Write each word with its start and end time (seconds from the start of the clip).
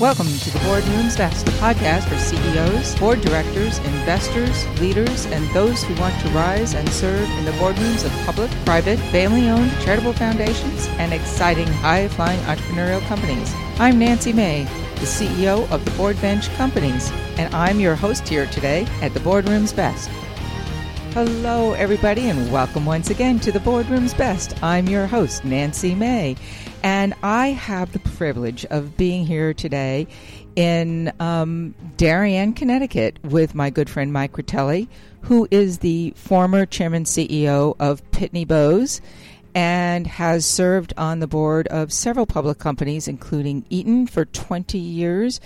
Welcome 0.00 0.28
to 0.28 0.50
the 0.50 0.58
Boardroom's 0.60 1.14
Best, 1.14 1.46
a 1.46 1.50
podcast 1.50 2.08
for 2.08 2.16
CEOs, 2.16 2.98
board 2.98 3.20
directors, 3.20 3.76
investors, 3.80 4.66
leaders, 4.80 5.26
and 5.26 5.46
those 5.54 5.84
who 5.84 5.94
want 6.00 6.18
to 6.22 6.28
rise 6.30 6.72
and 6.72 6.88
serve 6.88 7.28
in 7.28 7.44
the 7.44 7.50
boardrooms 7.52 8.06
of 8.06 8.24
public, 8.24 8.50
private, 8.64 8.98
family 9.10 9.50
owned, 9.50 9.70
charitable 9.82 10.14
foundations, 10.14 10.86
and 10.92 11.12
exciting 11.12 11.66
high 11.66 12.08
flying 12.08 12.40
entrepreneurial 12.44 13.02
companies. 13.08 13.52
I'm 13.78 13.98
Nancy 13.98 14.32
May, 14.32 14.64
the 14.94 15.04
CEO 15.04 15.70
of 15.70 15.84
the 15.84 15.90
Board 15.90 16.18
Bench 16.22 16.48
Companies, 16.54 17.10
and 17.36 17.54
I'm 17.54 17.78
your 17.78 17.94
host 17.94 18.26
here 18.26 18.46
today 18.46 18.86
at 19.02 19.12
the 19.12 19.20
Boardroom's 19.20 19.74
Best. 19.74 20.08
Hello, 21.12 21.72
everybody, 21.72 22.30
and 22.30 22.50
welcome 22.50 22.86
once 22.86 23.10
again 23.10 23.38
to 23.40 23.52
the 23.52 23.60
Boardroom's 23.60 24.14
Best. 24.14 24.62
I'm 24.62 24.88
your 24.88 25.06
host, 25.06 25.44
Nancy 25.44 25.94
May, 25.94 26.36
and 26.82 27.14
I 27.22 27.48
have 27.48 27.92
the 27.92 27.98
privilege 28.00 28.64
of 28.66 28.96
being 28.96 29.26
here 29.26 29.54
today 29.54 30.06
in 30.56 31.12
um, 31.20 31.74
Darien, 31.96 32.52
Connecticut, 32.52 33.18
with 33.24 33.54
my 33.54 33.70
good 33.70 33.88
friend 33.88 34.12
Mike 34.12 34.32
Critelli, 34.32 34.88
who 35.22 35.46
is 35.50 35.78
the 35.78 36.12
former 36.16 36.66
chairman 36.66 37.04
CEO 37.04 37.76
of 37.78 38.08
Pitney 38.10 38.46
Bowes 38.46 39.00
and 39.54 40.06
has 40.06 40.46
served 40.46 40.92
on 40.96 41.20
the 41.20 41.26
board 41.26 41.66
of 41.68 41.92
several 41.92 42.26
public 42.26 42.58
companies, 42.58 43.08
including 43.08 43.64
Eaton 43.68 44.06
for 44.06 44.24
20 44.24 44.78
years. 44.78 45.40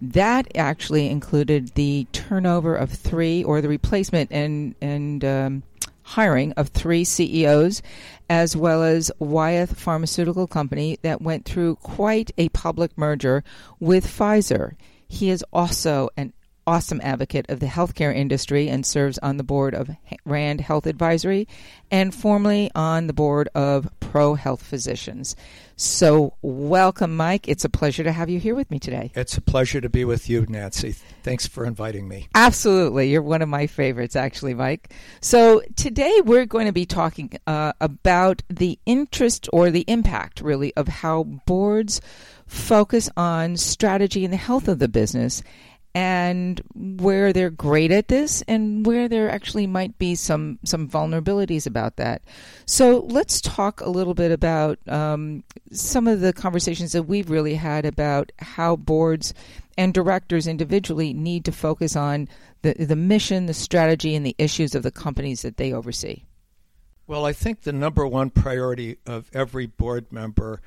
That 0.00 0.50
actually 0.56 1.10
included 1.10 1.74
the 1.74 2.06
turnover 2.12 2.74
of 2.74 2.90
three, 2.90 3.44
or 3.44 3.60
the 3.60 3.68
replacement 3.68 4.32
and 4.32 4.74
and 4.80 5.24
um, 5.24 5.62
hiring 6.10 6.52
of 6.52 6.68
three 6.68 7.04
CEOs, 7.04 7.82
as 8.28 8.56
well 8.56 8.82
as 8.82 9.12
Wyeth 9.20 9.78
Pharmaceutical 9.78 10.48
Company 10.48 10.98
that 11.02 11.22
went 11.22 11.44
through 11.44 11.76
quite 11.76 12.32
a 12.36 12.48
public 12.48 12.98
merger 12.98 13.44
with 13.78 14.04
Pfizer. 14.06 14.72
He 15.06 15.30
is 15.30 15.44
also 15.52 16.10
an 16.16 16.32
awesome 16.66 17.00
advocate 17.02 17.46
of 17.48 17.60
the 17.60 17.66
healthcare 17.66 18.14
industry 18.14 18.68
and 18.68 18.84
serves 18.84 19.18
on 19.18 19.36
the 19.36 19.44
board 19.44 19.74
of 19.74 19.90
Rand 20.24 20.60
Health 20.60 20.86
Advisory 20.86 21.46
and 21.90 22.14
formerly 22.14 22.70
on 22.74 23.06
the 23.06 23.12
board 23.12 23.48
of 23.54 23.88
Pro 24.00 24.34
Health 24.34 24.62
Physicians. 24.62 25.36
So, 25.82 26.34
welcome, 26.42 27.16
Mike. 27.16 27.48
It's 27.48 27.64
a 27.64 27.70
pleasure 27.70 28.04
to 28.04 28.12
have 28.12 28.28
you 28.28 28.38
here 28.38 28.54
with 28.54 28.70
me 28.70 28.78
today. 28.78 29.12
It's 29.14 29.38
a 29.38 29.40
pleasure 29.40 29.80
to 29.80 29.88
be 29.88 30.04
with 30.04 30.28
you, 30.28 30.44
Nancy. 30.46 30.92
Thanks 31.22 31.46
for 31.46 31.64
inviting 31.64 32.06
me. 32.06 32.28
Absolutely. 32.34 33.08
You're 33.08 33.22
one 33.22 33.40
of 33.40 33.48
my 33.48 33.66
favorites, 33.66 34.14
actually, 34.14 34.52
Mike. 34.52 34.92
So, 35.22 35.62
today 35.76 36.20
we're 36.22 36.44
going 36.44 36.66
to 36.66 36.72
be 36.72 36.84
talking 36.84 37.32
uh, 37.46 37.72
about 37.80 38.42
the 38.50 38.78
interest 38.84 39.48
or 39.54 39.70
the 39.70 39.86
impact, 39.88 40.42
really, 40.42 40.76
of 40.76 40.86
how 40.86 41.22
boards 41.24 42.02
focus 42.46 43.08
on 43.16 43.56
strategy 43.56 44.22
and 44.22 44.34
the 44.34 44.36
health 44.36 44.68
of 44.68 44.80
the 44.80 44.88
business 44.88 45.42
and 45.94 46.60
where 46.74 47.32
they're 47.32 47.50
great 47.50 47.90
at 47.90 48.08
this 48.08 48.42
and 48.42 48.86
where 48.86 49.08
there 49.08 49.30
actually 49.30 49.66
might 49.66 49.98
be 49.98 50.14
some 50.14 50.58
some 50.64 50.88
vulnerabilities 50.88 51.66
about 51.66 51.96
that. 51.96 52.22
So 52.66 53.00
let's 53.08 53.40
talk 53.40 53.80
a 53.80 53.90
little 53.90 54.14
bit 54.14 54.30
about 54.30 54.78
um, 54.88 55.42
some 55.72 56.06
of 56.06 56.20
the 56.20 56.32
conversations 56.32 56.92
that 56.92 57.04
we've 57.04 57.30
really 57.30 57.56
had 57.56 57.84
about 57.84 58.30
how 58.38 58.76
boards 58.76 59.34
and 59.76 59.92
directors 59.92 60.46
individually 60.46 61.12
need 61.12 61.44
to 61.46 61.52
focus 61.52 61.96
on 61.96 62.28
the 62.62 62.74
the 62.74 62.96
mission, 62.96 63.46
the 63.46 63.54
strategy, 63.54 64.14
and 64.14 64.24
the 64.24 64.36
issues 64.38 64.74
of 64.74 64.82
the 64.82 64.92
companies 64.92 65.42
that 65.42 65.56
they 65.56 65.72
oversee. 65.72 66.22
Well, 67.08 67.24
I 67.24 67.32
think 67.32 67.62
the 67.62 67.72
number 67.72 68.06
one 68.06 68.30
priority 68.30 68.98
of 69.04 69.28
every 69.34 69.66
board 69.66 70.12
member 70.12 70.60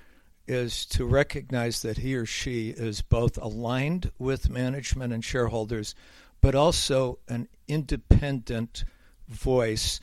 is 0.47 0.85
to 0.85 1.05
recognize 1.05 1.81
that 1.81 1.97
he 1.97 2.15
or 2.15 2.25
she 2.25 2.69
is 2.69 3.01
both 3.01 3.37
aligned 3.37 4.11
with 4.19 4.49
management 4.49 5.13
and 5.13 5.23
shareholders, 5.23 5.95
but 6.41 6.55
also 6.55 7.19
an 7.27 7.47
independent 7.67 8.83
voice 9.27 9.99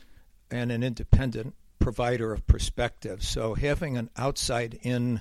and 0.50 0.72
an 0.72 0.82
independent 0.82 1.54
provider 1.78 2.32
of 2.32 2.46
perspective. 2.46 3.22
So 3.22 3.54
having 3.54 3.96
an 3.96 4.10
outside 4.16 4.78
in 4.82 5.20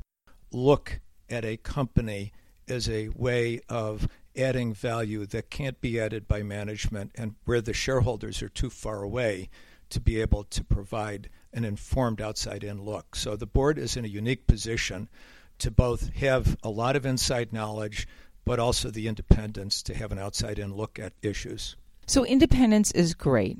look 0.51 0.99
at 1.29 1.45
a 1.45 1.57
company 1.57 2.31
is 2.67 2.89
a 2.89 3.09
way 3.09 3.61
of 3.69 4.07
adding 4.37 4.73
value 4.73 5.25
that 5.25 5.49
can't 5.49 5.81
be 5.81 5.99
added 5.99 6.27
by 6.27 6.43
management 6.43 7.11
and 7.15 7.35
where 7.45 7.61
the 7.61 7.73
shareholders 7.73 8.41
are 8.41 8.49
too 8.49 8.69
far 8.69 9.03
away 9.03 9.49
to 9.89 9.99
be 9.99 10.21
able 10.21 10.43
to 10.43 10.63
provide 10.63 11.29
an 11.53 11.65
informed 11.65 12.21
outside 12.21 12.63
in 12.63 12.83
look. 12.83 13.15
So 13.15 13.35
the 13.35 13.45
board 13.45 13.77
is 13.77 13.97
in 13.97 14.05
a 14.05 14.09
unique 14.09 14.47
position 14.47 15.09
to 15.59 15.71
both 15.71 16.13
have 16.15 16.57
a 16.63 16.69
lot 16.69 16.95
of 16.95 17.05
inside 17.05 17.53
knowledge, 17.53 18.07
but 18.45 18.59
also 18.59 18.89
the 18.89 19.07
independence 19.07 19.83
to 19.83 19.93
have 19.93 20.11
an 20.11 20.19
outside 20.19 20.59
in 20.59 20.73
look 20.73 20.97
at 20.99 21.13
issues. 21.21 21.75
So 22.07 22.25
independence 22.25 22.91
is 22.91 23.13
great. 23.13 23.57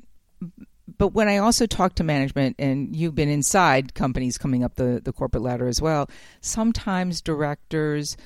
But 0.98 1.08
when 1.08 1.28
I 1.28 1.38
also 1.38 1.66
talk 1.66 1.94
to 1.96 2.04
management, 2.04 2.56
and 2.58 2.96
you've 2.96 3.14
been 3.14 3.28
inside 3.28 3.94
companies 3.94 4.38
coming 4.38 4.64
up 4.64 4.74
the, 4.74 5.00
the 5.02 5.12
corporate 5.12 5.42
ladder 5.42 5.68
as 5.68 5.80
well, 5.80 6.10
sometimes 6.40 7.20
directors 7.20 8.16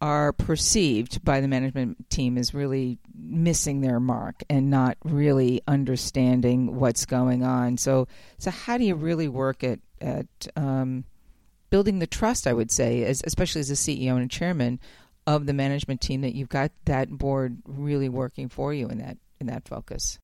are 0.00 0.32
perceived 0.32 1.24
by 1.24 1.40
the 1.40 1.48
management 1.48 2.08
team 2.08 2.38
as 2.38 2.54
really 2.54 2.98
missing 3.16 3.80
their 3.80 3.98
mark 3.98 4.42
and 4.48 4.70
not 4.70 4.96
really 5.04 5.60
understanding 5.66 6.76
what's 6.76 7.04
going 7.04 7.42
on. 7.42 7.76
So, 7.76 8.06
so 8.38 8.50
how 8.50 8.78
do 8.78 8.84
you 8.84 8.94
really 8.94 9.28
work 9.28 9.64
at 9.64 9.80
at 10.00 10.26
um, 10.54 11.04
building 11.70 11.98
the 11.98 12.06
trust? 12.06 12.46
I 12.46 12.52
would 12.52 12.70
say, 12.70 13.04
as, 13.04 13.22
especially 13.24 13.60
as 13.60 13.70
a 13.70 13.74
CEO 13.74 14.12
and 14.12 14.24
a 14.24 14.28
chairman 14.28 14.78
of 15.26 15.46
the 15.46 15.52
management 15.52 16.00
team, 16.00 16.20
that 16.20 16.34
you've 16.34 16.48
got 16.48 16.70
that 16.84 17.10
board 17.10 17.58
really 17.66 18.08
working 18.08 18.48
for 18.48 18.72
you 18.72 18.88
in 18.88 18.98
that 18.98 19.18
in 19.40 19.48
that 19.48 19.66
focus. 19.66 20.18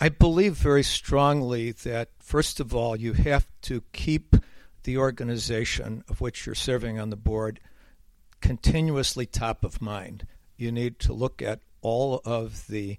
I 0.00 0.10
believe 0.10 0.54
very 0.54 0.82
strongly 0.82 1.72
that 1.72 2.10
first 2.18 2.60
of 2.60 2.74
all, 2.74 2.96
you 2.96 3.14
have 3.14 3.46
to 3.62 3.82
keep 3.92 4.36
the 4.82 4.98
organization 4.98 6.04
of 6.08 6.20
which 6.20 6.44
you're 6.44 6.54
serving 6.54 6.98
on 6.98 7.08
the 7.08 7.16
board 7.16 7.60
continuously 8.44 9.24
top 9.24 9.64
of 9.64 9.80
mind. 9.80 10.26
You 10.58 10.70
need 10.70 10.98
to 11.00 11.14
look 11.14 11.40
at 11.40 11.60
all 11.80 12.20
of 12.26 12.66
the 12.66 12.98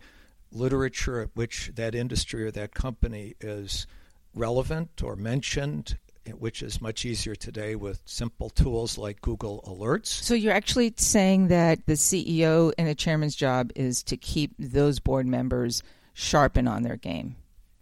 literature 0.51 1.21
at 1.21 1.29
which 1.35 1.71
that 1.75 1.93
industry 1.93 2.43
or 2.43 2.49
that 2.49 2.73
company 2.73 3.35
is 3.39 3.85
relevant 4.33 5.03
or 5.03 5.15
mentioned, 5.15 5.99
which 6.39 6.63
is 6.63 6.81
much 6.81 7.05
easier 7.05 7.35
today 7.35 7.75
with 7.75 8.01
simple 8.05 8.49
tools 8.49 8.97
like 8.97 9.21
Google 9.21 9.63
Alerts. 9.67 10.07
So 10.07 10.33
you're 10.33 10.51
actually 10.51 10.95
saying 10.97 11.49
that 11.49 11.85
the 11.85 11.93
CEO 11.93 12.73
and 12.79 12.87
the 12.87 12.95
chairman's 12.95 13.35
job 13.35 13.71
is 13.75 14.01
to 14.03 14.17
keep 14.17 14.51
those 14.57 14.99
board 14.99 15.27
members 15.27 15.83
sharpen 16.15 16.67
on 16.67 16.81
their 16.81 16.97
game. 16.97 17.35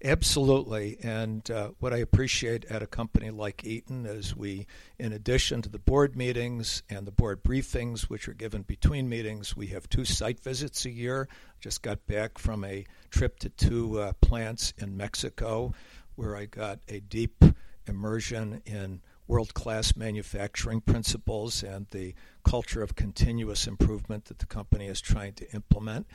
Absolutely. 0.06 0.98
And 1.02 1.50
uh, 1.50 1.70
what 1.80 1.94
I 1.94 1.98
appreciate 1.98 2.66
at 2.66 2.84
a 2.84 2.88
company 2.88 3.30
like 3.30 3.64
Eaton 3.64 4.06
is 4.06 4.36
we, 4.36 4.68
in 5.00 5.14
addition 5.14 5.62
to 5.62 5.70
the 5.70 5.80
board 5.80 6.18
meetings 6.18 6.84
and 6.90 7.08
the 7.08 7.12
board 7.12 7.42
briefings, 7.42 8.04
which 8.04 8.28
are 8.28 8.34
given 8.34 8.64
between 8.64 9.08
meetings, 9.08 9.56
we 9.56 9.68
have 9.68 9.88
two 9.88 10.04
site 10.04 10.42
visits 10.42 10.84
a 10.86 10.90
year. 10.90 11.30
Just 11.62 11.84
got 11.84 12.06
back 12.06 12.38
from 12.38 12.66
a 12.66 12.86
trip 13.12 13.40
to 13.40 13.50
two 13.50 13.98
uh, 14.00 14.12
plants 14.20 14.74
in 14.78 14.98
Mexico 14.98 15.74
where 16.16 16.36
I 16.36 16.46
got 16.46 16.80
a 16.90 17.00
deep 17.00 17.42
immersion 17.88 18.62
in 18.66 19.02
world 19.28 19.54
class 19.54 19.96
manufacturing 19.96 20.82
principles 20.82 21.64
and 21.64 21.88
the 21.92 22.14
culture 22.44 22.82
of 22.82 22.96
continuous 22.96 23.68
improvement 23.68 24.26
that 24.26 24.40
the 24.40 24.46
company 24.46 24.88
is 24.88 25.00
trying 25.00 25.34
to 25.34 25.50
implement. 25.54 26.08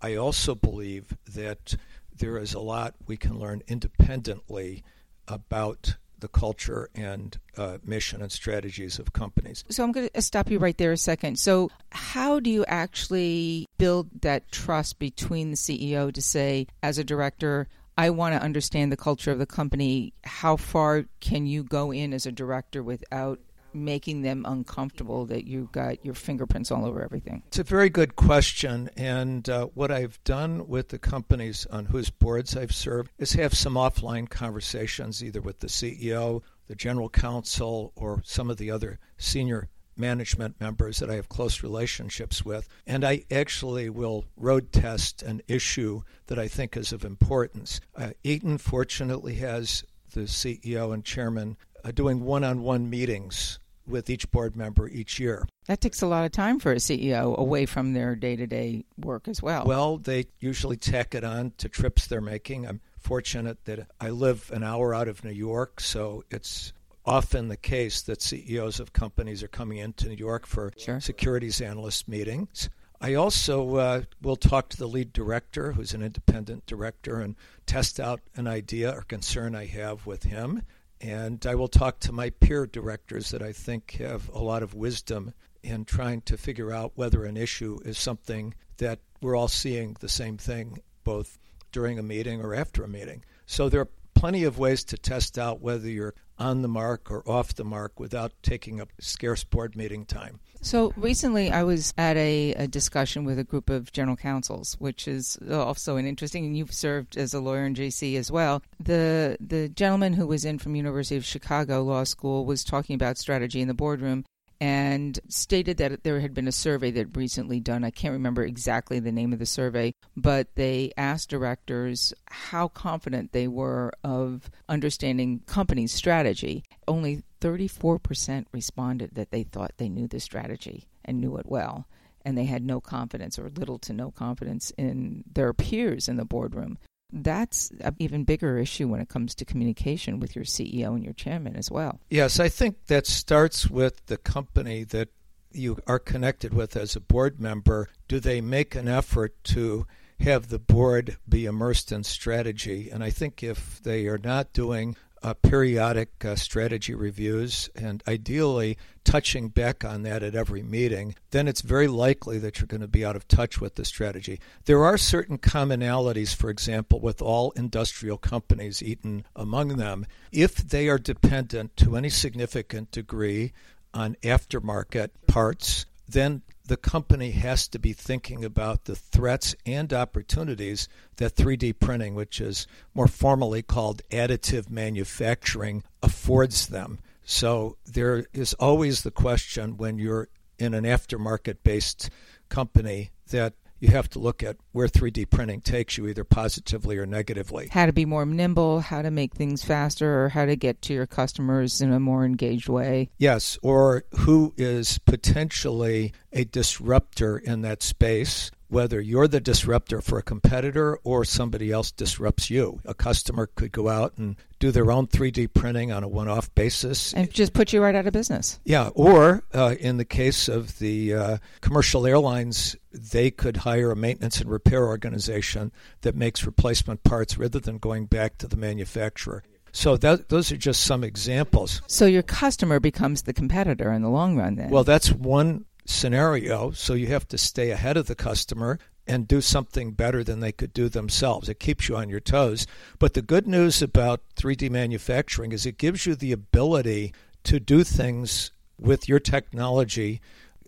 I 0.00 0.16
also 0.16 0.54
believe 0.54 1.16
that 1.28 1.76
there 2.16 2.38
is 2.38 2.54
a 2.54 2.60
lot 2.60 2.94
we 3.06 3.16
can 3.16 3.38
learn 3.38 3.62
independently 3.66 4.82
about 5.28 5.96
the 6.20 6.28
culture 6.28 6.88
and 6.94 7.38
uh, 7.58 7.76
mission 7.84 8.22
and 8.22 8.32
strategies 8.32 8.98
of 8.98 9.12
companies. 9.12 9.62
So 9.68 9.84
I'm 9.84 9.92
going 9.92 10.08
to 10.14 10.22
stop 10.22 10.50
you 10.50 10.58
right 10.58 10.76
there 10.78 10.92
a 10.92 10.96
second. 10.96 11.38
So, 11.38 11.70
how 11.92 12.40
do 12.40 12.48
you 12.48 12.64
actually 12.66 13.66
build 13.76 14.08
that 14.22 14.50
trust 14.50 14.98
between 14.98 15.50
the 15.50 15.56
CEO 15.56 16.12
to 16.12 16.22
say, 16.22 16.66
as 16.82 16.96
a 16.96 17.04
director, 17.04 17.68
I 17.98 18.08
want 18.08 18.34
to 18.34 18.42
understand 18.42 18.90
the 18.90 18.96
culture 18.96 19.32
of 19.32 19.38
the 19.38 19.46
company? 19.46 20.14
How 20.24 20.56
far 20.56 21.04
can 21.20 21.46
you 21.46 21.62
go 21.62 21.92
in 21.92 22.14
as 22.14 22.24
a 22.24 22.32
director 22.32 22.82
without 22.82 23.38
making 23.74 24.22
them 24.22 24.44
uncomfortable 24.46 25.26
that 25.26 25.46
you've 25.46 25.72
got 25.72 26.04
your 26.04 26.14
fingerprints 26.14 26.70
all 26.70 26.84
over 26.84 27.02
everything? 27.02 27.42
It's 27.48 27.58
a 27.58 27.64
very 27.64 27.90
good 27.90 28.16
question. 28.16 28.90
And 28.96 29.48
uh, 29.48 29.66
what 29.74 29.90
I've 29.90 30.22
done 30.24 30.68
with 30.68 30.88
the 30.88 30.98
companies 30.98 31.66
on 31.66 31.86
whose 31.86 32.10
boards 32.10 32.56
I've 32.56 32.74
served 32.74 33.10
is 33.18 33.32
have 33.32 33.54
some 33.54 33.74
offline 33.74 34.28
conversations, 34.28 35.22
either 35.22 35.40
with 35.40 35.60
the 35.60 35.66
CEO, 35.66 36.42
the 36.68 36.74
general 36.74 37.08
counsel, 37.08 37.92
or 37.96 38.22
some 38.24 38.50
of 38.50 38.56
the 38.56 38.70
other 38.70 38.98
senior 39.18 39.68
management 39.96 40.60
members 40.60 40.98
that 40.98 41.10
I 41.10 41.14
have 41.14 41.28
close 41.28 41.62
relationships 41.62 42.44
with. 42.44 42.68
And 42.86 43.04
I 43.04 43.24
actually 43.30 43.88
will 43.90 44.24
road 44.36 44.72
test 44.72 45.22
an 45.22 45.42
issue 45.48 46.02
that 46.26 46.38
I 46.38 46.48
think 46.48 46.76
is 46.76 46.92
of 46.92 47.04
importance. 47.04 47.80
Uh, 47.94 48.10
Eaton 48.22 48.58
fortunately 48.58 49.34
has 49.36 49.84
the 50.12 50.22
CEO 50.22 50.92
and 50.92 51.04
chairman 51.04 51.56
uh, 51.84 51.90
doing 51.90 52.20
one 52.20 52.44
on 52.44 52.62
one 52.62 52.88
meetings 52.88 53.58
with 53.86 54.08
each 54.10 54.30
board 54.30 54.56
member 54.56 54.88
each 54.88 55.18
year. 55.18 55.46
That 55.66 55.80
takes 55.80 56.02
a 56.02 56.06
lot 56.06 56.24
of 56.24 56.32
time 56.32 56.58
for 56.58 56.72
a 56.72 56.76
CEO 56.76 57.36
away 57.36 57.66
from 57.66 57.92
their 57.92 58.14
day 58.14 58.36
to 58.36 58.46
day 58.46 58.84
work 58.98 59.28
as 59.28 59.42
well. 59.42 59.64
Well, 59.64 59.98
they 59.98 60.26
usually 60.40 60.76
tack 60.76 61.14
it 61.14 61.24
on 61.24 61.52
to 61.58 61.68
trips 61.68 62.06
they're 62.06 62.20
making. 62.20 62.66
I'm 62.66 62.80
fortunate 62.98 63.64
that 63.64 63.88
I 64.00 64.10
live 64.10 64.50
an 64.52 64.62
hour 64.62 64.94
out 64.94 65.08
of 65.08 65.24
New 65.24 65.32
York, 65.32 65.80
so 65.80 66.24
it's 66.30 66.72
often 67.06 67.48
the 67.48 67.56
case 67.56 68.02
that 68.02 68.22
CEOs 68.22 68.80
of 68.80 68.92
companies 68.92 69.42
are 69.42 69.48
coming 69.48 69.78
into 69.78 70.08
New 70.08 70.16
York 70.16 70.46
for 70.46 70.72
sure. 70.78 71.00
securities 71.00 71.60
analyst 71.60 72.08
meetings. 72.08 72.70
I 73.00 73.14
also 73.14 73.76
uh, 73.76 74.02
will 74.22 74.36
talk 74.36 74.70
to 74.70 74.78
the 74.78 74.86
lead 74.86 75.12
director, 75.12 75.72
who's 75.72 75.92
an 75.92 76.02
independent 76.02 76.64
director, 76.64 77.20
and 77.20 77.36
test 77.66 78.00
out 78.00 78.20
an 78.34 78.46
idea 78.46 78.90
or 78.94 79.02
concern 79.02 79.54
I 79.54 79.66
have 79.66 80.06
with 80.06 80.22
him. 80.22 80.62
And 81.04 81.44
I 81.44 81.54
will 81.54 81.68
talk 81.68 82.00
to 82.00 82.12
my 82.12 82.30
peer 82.30 82.66
directors 82.66 83.30
that 83.30 83.42
I 83.42 83.52
think 83.52 83.96
have 83.98 84.30
a 84.30 84.38
lot 84.38 84.62
of 84.62 84.72
wisdom 84.72 85.34
in 85.62 85.84
trying 85.84 86.22
to 86.22 86.38
figure 86.38 86.72
out 86.72 86.92
whether 86.94 87.26
an 87.26 87.36
issue 87.36 87.78
is 87.84 87.98
something 87.98 88.54
that 88.78 89.00
we're 89.20 89.36
all 89.36 89.48
seeing 89.48 89.98
the 90.00 90.08
same 90.08 90.38
thing, 90.38 90.78
both 91.04 91.38
during 91.72 91.98
a 91.98 92.02
meeting 92.02 92.40
or 92.40 92.54
after 92.54 92.82
a 92.82 92.88
meeting. 92.88 93.22
So 93.44 93.68
there 93.68 93.82
are 93.82 93.90
plenty 94.14 94.44
of 94.44 94.58
ways 94.58 94.82
to 94.84 94.96
test 94.96 95.38
out 95.38 95.60
whether 95.60 95.90
you're 95.90 96.14
on 96.38 96.62
the 96.62 96.68
mark 96.68 97.10
or 97.10 97.22
off 97.28 97.54
the 97.54 97.64
mark 97.64 98.00
without 98.00 98.32
taking 98.42 98.80
up 98.80 98.90
scarce 98.98 99.44
board 99.44 99.76
meeting 99.76 100.06
time. 100.06 100.40
So 100.64 100.94
recently, 100.96 101.50
I 101.50 101.62
was 101.62 101.92
at 101.98 102.16
a, 102.16 102.54
a, 102.54 102.66
discussion 102.66 103.26
with 103.26 103.38
a 103.38 103.44
group 103.44 103.68
of 103.68 103.92
general 103.92 104.16
counsels, 104.16 104.76
which 104.78 105.06
is 105.06 105.38
uh, 105.46 105.62
also 105.62 105.98
an 105.98 106.06
interesting. 106.06 106.46
And 106.46 106.56
you've 106.56 106.72
served 106.72 107.18
as 107.18 107.34
a 107.34 107.40
lawyer 107.40 107.66
in 107.66 107.74
JC 107.74 108.16
as 108.16 108.32
well. 108.32 108.62
The 108.80 109.36
the 109.38 109.68
gentleman 109.68 110.14
who 110.14 110.26
was 110.26 110.46
in 110.46 110.58
from 110.58 110.74
University 110.74 111.16
of 111.16 111.24
Chicago 111.26 111.82
Law 111.82 112.04
School 112.04 112.46
was 112.46 112.64
talking 112.64 112.94
about 112.94 113.18
strategy 113.18 113.60
in 113.60 113.68
the 113.68 113.74
boardroom, 113.74 114.24
and 114.64 115.20
stated 115.28 115.76
that 115.76 116.04
there 116.04 116.20
had 116.20 116.32
been 116.32 116.48
a 116.48 116.52
survey 116.52 116.90
that 116.90 117.14
recently 117.14 117.60
done. 117.60 117.84
I 117.84 117.90
can't 117.90 118.14
remember 118.14 118.42
exactly 118.42 118.98
the 118.98 119.12
name 119.12 119.34
of 119.34 119.38
the 119.38 119.44
survey, 119.44 119.92
but 120.16 120.54
they 120.54 120.90
asked 120.96 121.28
directors 121.28 122.14
how 122.30 122.68
confident 122.68 123.32
they 123.32 123.46
were 123.46 123.92
of 124.02 124.48
understanding 124.66 125.42
companies' 125.44 125.92
strategy. 125.92 126.64
Only 126.88 127.24
34% 127.42 128.46
responded 128.52 129.10
that 129.12 129.30
they 129.30 129.42
thought 129.42 129.74
they 129.76 129.90
knew 129.90 130.08
the 130.08 130.18
strategy 130.18 130.88
and 131.04 131.20
knew 131.20 131.36
it 131.36 131.44
well. 131.44 131.86
And 132.24 132.38
they 132.38 132.46
had 132.46 132.64
no 132.64 132.80
confidence 132.80 133.38
or 133.38 133.50
little 133.50 133.78
to 133.80 133.92
no 133.92 134.12
confidence 134.12 134.72
in 134.78 135.24
their 135.30 135.52
peers 135.52 136.08
in 136.08 136.16
the 136.16 136.24
boardroom 136.24 136.78
that's 137.22 137.70
an 137.80 137.94
even 137.98 138.24
bigger 138.24 138.58
issue 138.58 138.88
when 138.88 139.00
it 139.00 139.08
comes 139.08 139.34
to 139.36 139.44
communication 139.44 140.18
with 140.18 140.34
your 140.34 140.44
CEO 140.44 140.88
and 140.88 141.04
your 141.04 141.12
chairman 141.12 141.56
as 141.56 141.70
well. 141.70 142.00
Yes, 142.10 142.40
I 142.40 142.48
think 142.48 142.86
that 142.86 143.06
starts 143.06 143.70
with 143.70 144.06
the 144.06 144.16
company 144.16 144.84
that 144.84 145.08
you 145.52 145.78
are 145.86 146.00
connected 146.00 146.52
with 146.52 146.76
as 146.76 146.96
a 146.96 147.00
board 147.00 147.40
member. 147.40 147.88
Do 148.08 148.18
they 148.18 148.40
make 148.40 148.74
an 148.74 148.88
effort 148.88 149.36
to 149.44 149.86
have 150.20 150.48
the 150.48 150.58
board 150.58 151.16
be 151.28 151.46
immersed 151.46 151.92
in 151.92 152.02
strategy? 152.02 152.90
And 152.90 153.04
I 153.04 153.10
think 153.10 153.42
if 153.42 153.80
they 153.82 154.06
are 154.06 154.18
not 154.18 154.52
doing 154.52 154.96
uh, 155.24 155.32
periodic 155.32 156.22
uh, 156.22 156.36
strategy 156.36 156.94
reviews 156.94 157.70
and 157.74 158.02
ideally 158.06 158.76
touching 159.04 159.48
back 159.48 159.82
on 159.82 160.02
that 160.02 160.22
at 160.22 160.34
every 160.34 160.62
meeting, 160.62 161.14
then 161.30 161.48
it's 161.48 161.62
very 161.62 161.88
likely 161.88 162.38
that 162.38 162.60
you're 162.60 162.66
going 162.66 162.82
to 162.82 162.86
be 162.86 163.04
out 163.04 163.16
of 163.16 163.26
touch 163.26 163.58
with 163.58 163.74
the 163.76 163.86
strategy. 163.86 164.38
There 164.66 164.84
are 164.84 164.98
certain 164.98 165.38
commonalities, 165.38 166.34
for 166.34 166.50
example, 166.50 167.00
with 167.00 167.22
all 167.22 167.52
industrial 167.52 168.18
companies, 168.18 168.82
Eaton 168.82 169.24
among 169.34 169.76
them. 169.78 170.06
If 170.30 170.56
they 170.56 170.88
are 170.88 170.98
dependent 170.98 171.74
to 171.78 171.96
any 171.96 172.10
significant 172.10 172.90
degree 172.90 173.54
on 173.94 174.16
aftermarket 174.22 175.08
parts, 175.26 175.86
then 176.06 176.42
the 176.66 176.76
company 176.76 177.32
has 177.32 177.68
to 177.68 177.78
be 177.78 177.92
thinking 177.92 178.44
about 178.44 178.84
the 178.84 178.96
threats 178.96 179.54
and 179.66 179.92
opportunities 179.92 180.88
that 181.16 181.34
3D 181.34 181.78
printing, 181.78 182.14
which 182.14 182.40
is 182.40 182.66
more 182.94 183.08
formally 183.08 183.62
called 183.62 184.02
additive 184.10 184.70
manufacturing, 184.70 185.84
affords 186.02 186.68
them. 186.68 186.98
So 187.24 187.76
there 187.84 188.26
is 188.32 188.54
always 188.54 189.02
the 189.02 189.10
question 189.10 189.76
when 189.76 189.98
you're 189.98 190.28
in 190.58 190.74
an 190.74 190.84
aftermarket 190.84 191.58
based 191.64 192.10
company 192.48 193.10
that 193.30 193.54
you 193.84 193.90
have 193.90 194.08
to 194.10 194.18
look 194.18 194.42
at 194.42 194.56
where 194.72 194.88
3D 194.88 195.28
printing 195.28 195.60
takes 195.60 195.98
you, 195.98 196.08
either 196.08 196.24
positively 196.24 196.96
or 196.96 197.04
negatively. 197.04 197.68
How 197.70 197.84
to 197.84 197.92
be 197.92 198.06
more 198.06 198.24
nimble, 198.24 198.80
how 198.80 199.02
to 199.02 199.10
make 199.10 199.34
things 199.34 199.62
faster, 199.62 200.24
or 200.24 200.30
how 200.30 200.46
to 200.46 200.56
get 200.56 200.80
to 200.82 200.94
your 200.94 201.06
customers 201.06 201.82
in 201.82 201.92
a 201.92 202.00
more 202.00 202.24
engaged 202.24 202.68
way. 202.68 203.10
Yes, 203.18 203.58
or 203.62 204.04
who 204.20 204.54
is 204.56 204.98
potentially 204.98 206.14
a 206.32 206.44
disruptor 206.44 207.36
in 207.36 207.60
that 207.60 207.82
space 207.82 208.50
whether 208.68 209.00
you're 209.00 209.28
the 209.28 209.40
disruptor 209.40 210.00
for 210.00 210.18
a 210.18 210.22
competitor 210.22 210.98
or 211.04 211.24
somebody 211.24 211.70
else 211.70 211.90
disrupts 211.90 212.50
you. 212.50 212.80
A 212.84 212.94
customer 212.94 213.46
could 213.46 213.72
go 213.72 213.88
out 213.88 214.14
and 214.16 214.36
do 214.58 214.70
their 214.70 214.90
own 214.90 215.06
3D 215.06 215.52
printing 215.52 215.92
on 215.92 216.02
a 216.02 216.08
one 216.08 216.28
off 216.28 216.54
basis. 216.54 217.12
And 217.12 217.30
just 217.30 217.52
put 217.52 217.72
you 217.72 217.82
right 217.82 217.94
out 217.94 218.06
of 218.06 218.12
business. 218.12 218.58
Yeah, 218.64 218.88
or 218.94 219.44
uh, 219.52 219.74
in 219.78 219.98
the 219.98 220.04
case 220.04 220.48
of 220.48 220.78
the 220.78 221.14
uh, 221.14 221.38
commercial 221.60 222.06
airlines, 222.06 222.76
they 222.92 223.30
could 223.30 223.58
hire 223.58 223.90
a 223.90 223.96
maintenance 223.96 224.40
and 224.40 224.50
repair 224.50 224.86
organization 224.86 225.72
that 226.00 226.14
makes 226.14 226.44
replacement 226.44 227.04
parts 227.04 227.36
rather 227.36 227.60
than 227.60 227.78
going 227.78 228.06
back 228.06 228.38
to 228.38 228.48
the 228.48 228.56
manufacturer. 228.56 229.42
So 229.72 229.96
that, 229.96 230.28
those 230.28 230.52
are 230.52 230.56
just 230.56 230.84
some 230.84 231.02
examples. 231.02 231.82
So 231.88 232.06
your 232.06 232.22
customer 232.22 232.78
becomes 232.78 233.22
the 233.22 233.32
competitor 233.32 233.92
in 233.92 234.02
the 234.02 234.08
long 234.08 234.36
run 234.36 234.54
then. 234.54 234.70
Well, 234.70 234.84
that's 234.84 235.10
one 235.10 235.64
scenario. 235.84 236.70
So 236.70 236.94
you 236.94 237.08
have 237.08 237.28
to 237.28 237.38
stay 237.38 237.70
ahead 237.70 237.96
of 237.96 238.06
the 238.06 238.14
customer 238.14 238.78
and 239.06 239.28
do 239.28 239.40
something 239.40 239.92
better 239.92 240.24
than 240.24 240.40
they 240.40 240.52
could 240.52 240.72
do 240.72 240.88
themselves. 240.88 241.48
It 241.48 241.60
keeps 241.60 241.88
you 241.88 241.96
on 241.96 242.08
your 242.08 242.20
toes. 242.20 242.66
But 242.98 243.14
the 243.14 243.22
good 243.22 243.46
news 243.46 243.82
about 243.82 244.22
3D 244.36 244.70
manufacturing 244.70 245.52
is 245.52 245.66
it 245.66 245.78
gives 245.78 246.06
you 246.06 246.14
the 246.14 246.32
ability 246.32 247.12
to 247.44 247.60
do 247.60 247.84
things 247.84 248.50
with 248.78 249.08
your 249.08 249.20
technology 249.20 250.20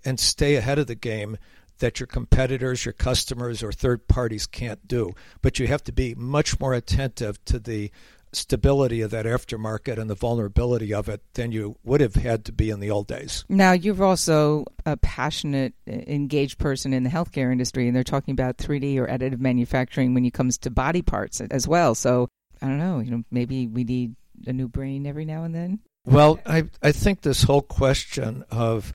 and 0.04 0.20
stay 0.20 0.56
ahead 0.56 0.78
of 0.78 0.86
the 0.86 0.94
game 0.94 1.38
that 1.78 2.00
your 2.00 2.06
competitors, 2.06 2.84
your 2.84 2.92
customers, 2.92 3.62
or 3.62 3.72
third 3.72 4.06
parties 4.08 4.46
can't 4.46 4.86
do. 4.86 5.14
But 5.42 5.58
you 5.58 5.66
have 5.66 5.84
to 5.84 5.92
be 5.92 6.14
much 6.14 6.58
more 6.60 6.74
attentive 6.74 7.42
to 7.46 7.58
the 7.58 7.90
stability 8.32 9.00
of 9.00 9.10
that 9.10 9.26
aftermarket 9.26 9.98
and 9.98 10.10
the 10.10 10.14
vulnerability 10.14 10.92
of 10.92 11.08
it 11.08 11.22
than 11.34 11.52
you 11.52 11.76
would 11.84 12.00
have 12.00 12.14
had 12.14 12.44
to 12.44 12.52
be 12.52 12.70
in 12.70 12.80
the 12.80 12.90
old 12.90 13.06
days. 13.06 13.44
Now, 13.48 13.72
you're 13.72 14.04
also 14.04 14.64
a 14.84 14.96
passionate, 14.96 15.74
engaged 15.86 16.58
person 16.58 16.92
in 16.92 17.02
the 17.02 17.10
healthcare 17.10 17.50
industry, 17.50 17.86
and 17.86 17.96
they're 17.96 18.04
talking 18.04 18.32
about 18.32 18.58
3D 18.58 18.98
or 18.98 19.06
additive 19.06 19.40
manufacturing 19.40 20.14
when 20.14 20.24
it 20.24 20.34
comes 20.34 20.58
to 20.58 20.70
body 20.70 21.02
parts 21.02 21.40
as 21.40 21.66
well. 21.66 21.94
So, 21.94 22.28
I 22.60 22.66
don't 22.66 22.78
know, 22.78 23.00
you 23.00 23.10
know, 23.10 23.22
maybe 23.30 23.66
we 23.66 23.84
need 23.84 24.16
a 24.46 24.52
new 24.52 24.68
brain 24.68 25.06
every 25.06 25.24
now 25.24 25.44
and 25.44 25.54
then. 25.54 25.80
Well, 26.04 26.38
I 26.46 26.64
I 26.82 26.92
think 26.92 27.22
this 27.22 27.42
whole 27.42 27.62
question 27.62 28.44
of 28.50 28.92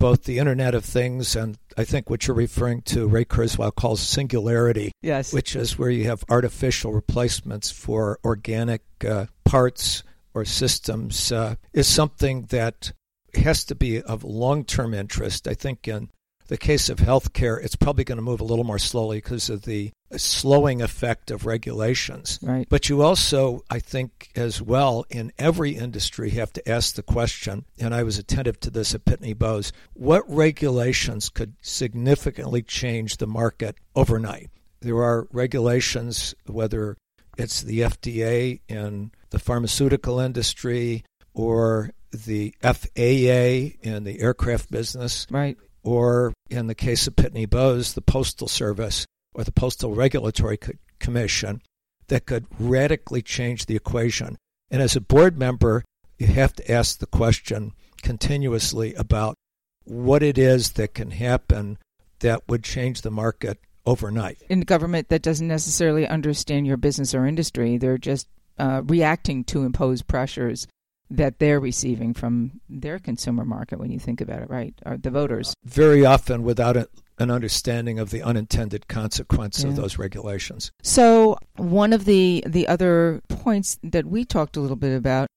both 0.00 0.24
the 0.24 0.38
Internet 0.38 0.74
of 0.74 0.84
Things 0.84 1.36
and 1.36 1.56
I 1.76 1.84
think 1.84 2.10
what 2.10 2.26
you're 2.26 2.36
referring 2.36 2.82
to, 2.82 3.06
Ray 3.06 3.24
Kurzweil 3.24 3.72
calls 3.72 4.00
singularity. 4.00 4.90
Yes. 5.02 5.32
Which 5.32 5.54
is 5.54 5.78
where 5.78 5.90
you 5.90 6.04
have 6.04 6.24
artificial 6.28 6.92
replacements 6.92 7.70
for 7.70 8.18
organic 8.24 8.82
uh, 9.06 9.26
parts 9.44 10.02
or 10.34 10.44
systems, 10.44 11.30
uh, 11.30 11.54
is 11.72 11.86
something 11.86 12.46
that 12.46 12.92
has 13.34 13.64
to 13.66 13.74
be 13.74 14.00
of 14.02 14.24
long 14.24 14.64
term 14.64 14.94
interest. 14.94 15.46
I 15.46 15.54
think 15.54 15.86
in 15.86 16.08
the 16.50 16.58
case 16.58 16.88
of 16.88 16.98
healthcare, 16.98 17.62
it's 17.62 17.76
probably 17.76 18.02
going 18.02 18.18
to 18.18 18.22
move 18.22 18.40
a 18.40 18.44
little 18.44 18.64
more 18.64 18.78
slowly 18.78 19.18
because 19.18 19.48
of 19.48 19.62
the 19.62 19.92
slowing 20.16 20.82
effect 20.82 21.30
of 21.30 21.46
regulations. 21.46 22.40
Right. 22.42 22.66
But 22.68 22.88
you 22.88 23.02
also, 23.02 23.62
I 23.70 23.78
think, 23.78 24.30
as 24.34 24.60
well, 24.60 25.06
in 25.10 25.32
every 25.38 25.70
industry, 25.70 26.30
have 26.30 26.52
to 26.54 26.68
ask 26.68 26.96
the 26.96 27.04
question, 27.04 27.66
and 27.78 27.94
I 27.94 28.02
was 28.02 28.18
attentive 28.18 28.58
to 28.60 28.70
this 28.70 28.96
at 28.96 29.04
Pitney 29.04 29.38
Bowes 29.38 29.72
what 29.94 30.24
regulations 30.28 31.28
could 31.28 31.54
significantly 31.62 32.62
change 32.62 33.18
the 33.18 33.28
market 33.28 33.76
overnight? 33.94 34.50
There 34.80 35.04
are 35.04 35.28
regulations, 35.30 36.34
whether 36.46 36.96
it's 37.38 37.62
the 37.62 37.82
FDA 37.82 38.60
in 38.66 39.12
the 39.30 39.38
pharmaceutical 39.38 40.18
industry 40.18 41.04
or 41.32 41.92
the 42.10 42.56
FAA 42.60 43.78
in 43.88 44.02
the 44.02 44.20
aircraft 44.20 44.68
business. 44.68 45.28
Right 45.30 45.56
or 45.82 46.32
in 46.48 46.66
the 46.66 46.74
case 46.74 47.06
of 47.06 47.16
Pitney 47.16 47.48
Bowes, 47.48 47.94
the 47.94 48.02
Postal 48.02 48.48
Service 48.48 49.06
or 49.34 49.44
the 49.44 49.52
Postal 49.52 49.94
Regulatory 49.94 50.58
Commission 50.98 51.62
that 52.08 52.26
could 52.26 52.46
radically 52.58 53.22
change 53.22 53.66
the 53.66 53.76
equation. 53.76 54.36
And 54.70 54.82
as 54.82 54.96
a 54.96 55.00
board 55.00 55.38
member, 55.38 55.84
you 56.18 56.26
have 56.26 56.52
to 56.54 56.70
ask 56.70 56.98
the 56.98 57.06
question 57.06 57.72
continuously 58.02 58.94
about 58.94 59.36
what 59.84 60.22
it 60.22 60.36
is 60.38 60.72
that 60.72 60.94
can 60.94 61.10
happen 61.12 61.78
that 62.20 62.48
would 62.48 62.62
change 62.62 63.02
the 63.02 63.10
market 63.10 63.58
overnight. 63.86 64.42
In 64.48 64.60
government 64.60 65.08
that 65.08 65.22
doesn't 65.22 65.48
necessarily 65.48 66.06
understand 66.06 66.66
your 66.66 66.76
business 66.76 67.14
or 67.14 67.26
industry, 67.26 67.78
they're 67.78 67.98
just 67.98 68.28
uh, 68.58 68.82
reacting 68.84 69.44
to 69.44 69.62
imposed 69.62 70.06
pressures 70.06 70.66
that 71.10 71.38
they're 71.38 71.60
receiving 71.60 72.14
from 72.14 72.60
their 72.68 72.98
consumer 72.98 73.44
market 73.44 73.78
when 73.78 73.90
you 73.90 73.98
think 73.98 74.20
about 74.20 74.42
it, 74.42 74.48
right? 74.50 74.74
Or 74.86 74.96
the 74.96 75.10
voters. 75.10 75.54
Very 75.64 76.04
often 76.06 76.42
without 76.44 76.76
a, 76.76 76.88
an 77.18 77.30
understanding 77.30 77.98
of 77.98 78.10
the 78.10 78.22
unintended 78.22 78.86
consequence 78.88 79.62
Yeah. 79.62 79.70
of 79.70 79.76
those 79.76 79.98
regulations. 79.98 80.70
So 80.82 81.36
one 81.56 81.92
of 81.92 82.04
the 82.04 82.44
the 82.46 82.68
other 82.68 83.20
points 83.28 83.78
that 83.82 84.06
we 84.06 84.24
talked 84.24 84.56
a 84.56 84.60
little 84.60 84.76
bit 84.76 84.96
about 84.96 85.28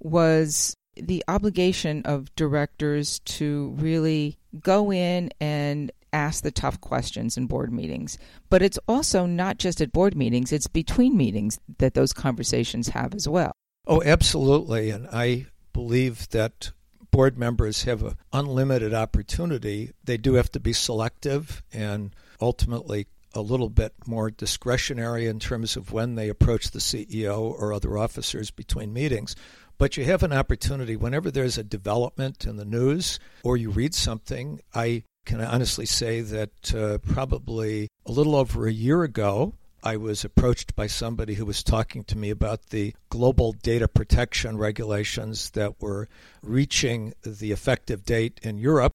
was 0.00 0.74
the 0.96 1.22
obligation 1.28 2.02
of 2.04 2.34
directors 2.34 3.20
to 3.20 3.74
really 3.78 4.38
go 4.60 4.92
in 4.92 5.30
and 5.40 5.92
ask 6.12 6.42
the 6.42 6.50
tough 6.50 6.80
questions 6.80 7.36
in 7.36 7.46
board 7.46 7.72
meetings. 7.72 8.18
But 8.48 8.62
it's 8.62 8.78
also 8.88 9.26
not 9.26 9.58
just 9.58 9.80
at 9.80 9.92
board 9.92 10.16
meetings, 10.16 10.52
it's 10.52 10.66
between 10.66 11.16
meetings 11.16 11.60
that 11.78 11.94
those 11.94 12.12
conversations 12.12 12.88
have 12.88 13.14
as 13.14 13.28
well. 13.28 13.52
Oh, 13.86 14.02
absolutely. 14.02 14.90
And 14.90 15.08
I 15.08 15.46
believe 15.72 16.28
that 16.30 16.72
board 17.10 17.38
members 17.38 17.84
have 17.84 18.02
an 18.02 18.16
unlimited 18.32 18.94
opportunity. 18.94 19.90
They 20.04 20.16
do 20.16 20.34
have 20.34 20.50
to 20.52 20.60
be 20.60 20.72
selective 20.72 21.62
and 21.72 22.14
ultimately 22.40 23.06
a 23.34 23.40
little 23.40 23.68
bit 23.68 23.94
more 24.06 24.30
discretionary 24.30 25.26
in 25.26 25.38
terms 25.38 25.76
of 25.76 25.92
when 25.92 26.14
they 26.14 26.28
approach 26.28 26.70
the 26.70 26.78
CEO 26.78 27.40
or 27.40 27.72
other 27.72 27.96
officers 27.96 28.50
between 28.50 28.92
meetings. 28.92 29.36
But 29.78 29.96
you 29.96 30.04
have 30.04 30.22
an 30.22 30.32
opportunity 30.32 30.96
whenever 30.96 31.30
there's 31.30 31.56
a 31.56 31.64
development 31.64 32.44
in 32.44 32.56
the 32.56 32.64
news 32.64 33.18
or 33.42 33.56
you 33.56 33.70
read 33.70 33.94
something. 33.94 34.60
I 34.74 35.04
can 35.24 35.40
honestly 35.40 35.86
say 35.86 36.20
that 36.20 36.74
uh, 36.74 36.98
probably 36.98 37.88
a 38.04 38.12
little 38.12 38.36
over 38.36 38.66
a 38.66 38.72
year 38.72 39.04
ago, 39.04 39.54
I 39.82 39.96
was 39.96 40.24
approached 40.24 40.76
by 40.76 40.86
somebody 40.86 41.34
who 41.34 41.46
was 41.46 41.62
talking 41.62 42.04
to 42.04 42.18
me 42.18 42.30
about 42.30 42.66
the 42.66 42.94
global 43.08 43.52
data 43.52 43.88
protection 43.88 44.58
regulations 44.58 45.50
that 45.50 45.80
were 45.80 46.08
reaching 46.42 47.14
the 47.22 47.52
effective 47.52 48.04
date 48.04 48.40
in 48.42 48.58
Europe. 48.58 48.94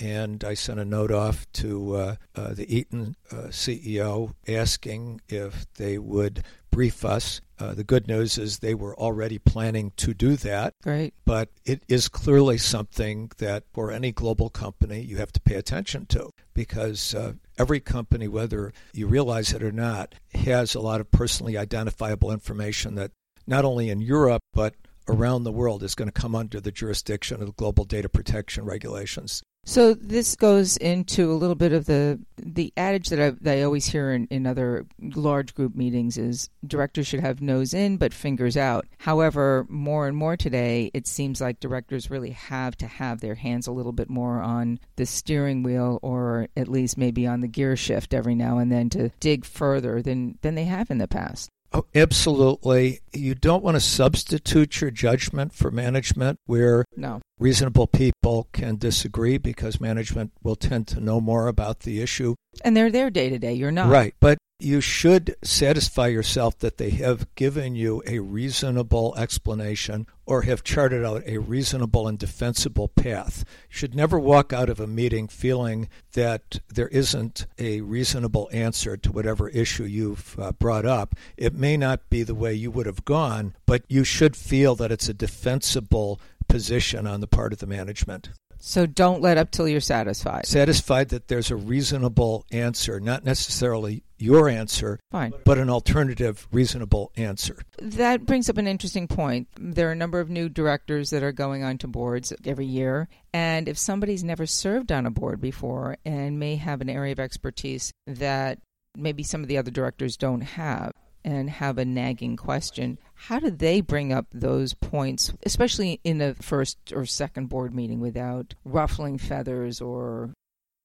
And 0.00 0.42
I 0.44 0.54
sent 0.54 0.80
a 0.80 0.84
note 0.84 1.12
off 1.12 1.46
to 1.54 1.94
uh, 1.94 2.16
uh, 2.34 2.54
the 2.54 2.74
Eaton 2.74 3.16
uh, 3.30 3.48
CEO 3.50 4.32
asking 4.48 5.20
if 5.28 5.66
they 5.74 5.98
would 5.98 6.42
brief 6.70 7.04
us. 7.04 7.40
Uh, 7.58 7.74
the 7.74 7.84
good 7.84 8.08
news 8.08 8.38
is 8.38 8.58
they 8.60 8.74
were 8.74 8.96
already 8.96 9.38
planning 9.38 9.92
to 9.98 10.14
do 10.14 10.36
that, 10.36 10.72
Right? 10.86 11.12
but 11.26 11.50
it 11.66 11.82
is 11.88 12.08
clearly 12.08 12.56
something 12.56 13.30
that 13.36 13.64
for 13.74 13.90
any 13.90 14.12
global 14.12 14.48
company 14.48 15.02
you 15.02 15.18
have 15.18 15.32
to 15.32 15.40
pay 15.40 15.56
attention 15.56 16.06
to 16.06 16.30
because 16.54 17.14
uh, 17.14 17.34
every 17.58 17.80
company, 17.80 18.28
whether 18.28 18.72
you 18.94 19.06
realize 19.06 19.52
it 19.52 19.62
or 19.62 19.72
not, 19.72 20.14
has 20.32 20.74
a 20.74 20.80
lot 20.80 21.02
of 21.02 21.10
personally 21.10 21.58
identifiable 21.58 22.32
information 22.32 22.94
that 22.94 23.10
not 23.46 23.66
only 23.66 23.90
in 23.90 24.00
Europe 24.00 24.42
but 24.54 24.74
around 25.08 25.44
the 25.44 25.52
world 25.52 25.82
is 25.82 25.94
going 25.94 26.08
to 26.08 26.20
come 26.20 26.34
under 26.34 26.60
the 26.60 26.72
jurisdiction 26.72 27.40
of 27.40 27.46
the 27.46 27.52
global 27.52 27.84
data 27.84 28.08
protection 28.08 28.64
regulations. 28.64 29.42
So 29.64 29.92
this 29.92 30.36
goes 30.36 30.78
into 30.78 31.30
a 31.30 31.34
little 31.34 31.54
bit 31.54 31.72
of 31.72 31.84
the 31.84 32.18
the 32.38 32.72
adage 32.78 33.10
that 33.10 33.20
I, 33.20 33.30
that 33.42 33.58
I 33.58 33.62
always 33.62 33.86
hear 33.86 34.10
in, 34.10 34.26
in 34.30 34.46
other 34.46 34.86
large 34.98 35.54
group 35.54 35.74
meetings 35.74 36.16
is 36.16 36.48
directors 36.66 37.06
should 37.06 37.20
have 37.20 37.42
nose 37.42 37.74
in 37.74 37.98
but 37.98 38.14
fingers 38.14 38.56
out. 38.56 38.86
However, 38.98 39.66
more 39.68 40.08
and 40.08 40.16
more 40.16 40.36
today, 40.36 40.90
it 40.94 41.06
seems 41.06 41.42
like 41.42 41.60
directors 41.60 42.10
really 42.10 42.30
have 42.30 42.74
to 42.78 42.86
have 42.86 43.20
their 43.20 43.34
hands 43.34 43.66
a 43.66 43.72
little 43.72 43.92
bit 43.92 44.08
more 44.08 44.40
on 44.40 44.80
the 44.96 45.04
steering 45.04 45.62
wheel, 45.62 45.98
or 46.02 46.48
at 46.56 46.68
least 46.68 46.96
maybe 46.96 47.26
on 47.26 47.40
the 47.40 47.48
gear 47.48 47.76
shift 47.76 48.14
every 48.14 48.34
now 48.34 48.58
and 48.58 48.72
then 48.72 48.88
to 48.90 49.10
dig 49.20 49.44
further 49.44 50.00
than 50.00 50.38
than 50.40 50.54
they 50.54 50.64
have 50.64 50.90
in 50.90 50.98
the 50.98 51.08
past. 51.08 51.50
Oh, 51.72 51.84
absolutely. 51.94 53.00
You 53.12 53.34
don't 53.36 53.62
want 53.62 53.76
to 53.76 53.80
substitute 53.80 54.80
your 54.80 54.90
judgment 54.90 55.52
for 55.52 55.70
management 55.70 56.38
where 56.46 56.84
No, 56.96 57.20
reasonable 57.38 57.86
people 57.86 58.48
can 58.52 58.76
disagree 58.76 59.38
because 59.38 59.80
management 59.80 60.32
will 60.42 60.56
tend 60.56 60.88
to 60.88 61.00
know 61.00 61.20
more 61.20 61.46
about 61.46 61.80
the 61.80 62.02
issue. 62.02 62.34
and 62.64 62.76
they're 62.76 62.90
there 62.90 63.08
day 63.10 63.28
to 63.28 63.38
day. 63.38 63.52
You're 63.52 63.70
not 63.70 63.88
Right. 63.88 64.14
But 64.20 64.38
you 64.62 64.80
should 64.80 65.36
satisfy 65.42 66.08
yourself 66.08 66.58
that 66.58 66.78
they 66.78 66.90
have 66.90 67.34
given 67.34 67.74
you 67.74 68.02
a 68.06 68.18
reasonable 68.18 69.14
explanation 69.16 70.06
or 70.26 70.42
have 70.42 70.62
charted 70.62 71.04
out 71.04 71.22
a 71.26 71.38
reasonable 71.38 72.06
and 72.06 72.18
defensible 72.18 72.88
path. 72.88 73.44
You 73.70 73.76
should 73.76 73.94
never 73.94 74.18
walk 74.18 74.52
out 74.52 74.68
of 74.68 74.78
a 74.78 74.86
meeting 74.86 75.28
feeling 75.28 75.88
that 76.12 76.60
there 76.68 76.88
isn't 76.88 77.46
a 77.58 77.80
reasonable 77.80 78.48
answer 78.52 78.96
to 78.96 79.12
whatever 79.12 79.48
issue 79.48 79.84
you've 79.84 80.38
uh, 80.38 80.52
brought 80.52 80.86
up. 80.86 81.14
It 81.36 81.54
may 81.54 81.76
not 81.76 82.08
be 82.10 82.22
the 82.22 82.34
way 82.34 82.54
you 82.54 82.70
would 82.70 82.86
have 82.86 83.04
gone, 83.04 83.54
but 83.66 83.84
you 83.88 84.04
should 84.04 84.36
feel 84.36 84.74
that 84.76 84.92
it's 84.92 85.08
a 85.08 85.14
defensible 85.14 86.20
position 86.48 87.06
on 87.06 87.20
the 87.20 87.26
part 87.26 87.52
of 87.52 87.58
the 87.58 87.66
management. 87.66 88.30
So 88.62 88.84
don't 88.84 89.22
let 89.22 89.38
up 89.38 89.50
till 89.50 89.66
you're 89.66 89.80
satisfied. 89.80 90.46
Satisfied 90.46 91.08
that 91.08 91.28
there's 91.28 91.50
a 91.50 91.56
reasonable 91.56 92.44
answer, 92.52 93.00
not 93.00 93.24
necessarily 93.24 94.02
your 94.20 94.48
answer, 94.48 95.00
Fine. 95.10 95.32
but 95.44 95.58
an 95.58 95.70
alternative 95.70 96.46
reasonable 96.52 97.12
answer. 97.16 97.56
That 97.78 98.26
brings 98.26 98.50
up 98.50 98.58
an 98.58 98.66
interesting 98.66 99.08
point. 99.08 99.48
There 99.58 99.88
are 99.88 99.92
a 99.92 99.96
number 99.96 100.20
of 100.20 100.30
new 100.30 100.48
directors 100.48 101.10
that 101.10 101.22
are 101.22 101.32
going 101.32 101.64
onto 101.64 101.86
boards 101.86 102.32
every 102.44 102.66
year. 102.66 103.08
And 103.32 103.68
if 103.68 103.78
somebody's 103.78 104.24
never 104.24 104.46
served 104.46 104.92
on 104.92 105.06
a 105.06 105.10
board 105.10 105.40
before 105.40 105.96
and 106.04 106.38
may 106.38 106.56
have 106.56 106.80
an 106.80 106.90
area 106.90 107.12
of 107.12 107.20
expertise 107.20 107.92
that 108.06 108.58
maybe 108.96 109.22
some 109.22 109.42
of 109.42 109.48
the 109.48 109.58
other 109.58 109.70
directors 109.70 110.16
don't 110.16 110.40
have 110.42 110.92
and 111.24 111.50
have 111.50 111.78
a 111.78 111.84
nagging 111.84 112.36
question, 112.36 112.98
how 113.14 113.38
do 113.38 113.50
they 113.50 113.80
bring 113.80 114.12
up 114.12 114.26
those 114.32 114.74
points, 114.74 115.32
especially 115.44 116.00
in 116.02 116.18
the 116.18 116.34
first 116.40 116.78
or 116.94 117.04
second 117.04 117.48
board 117.48 117.74
meeting, 117.74 118.00
without 118.00 118.54
ruffling 118.64 119.18
feathers 119.18 119.80
or 119.80 120.32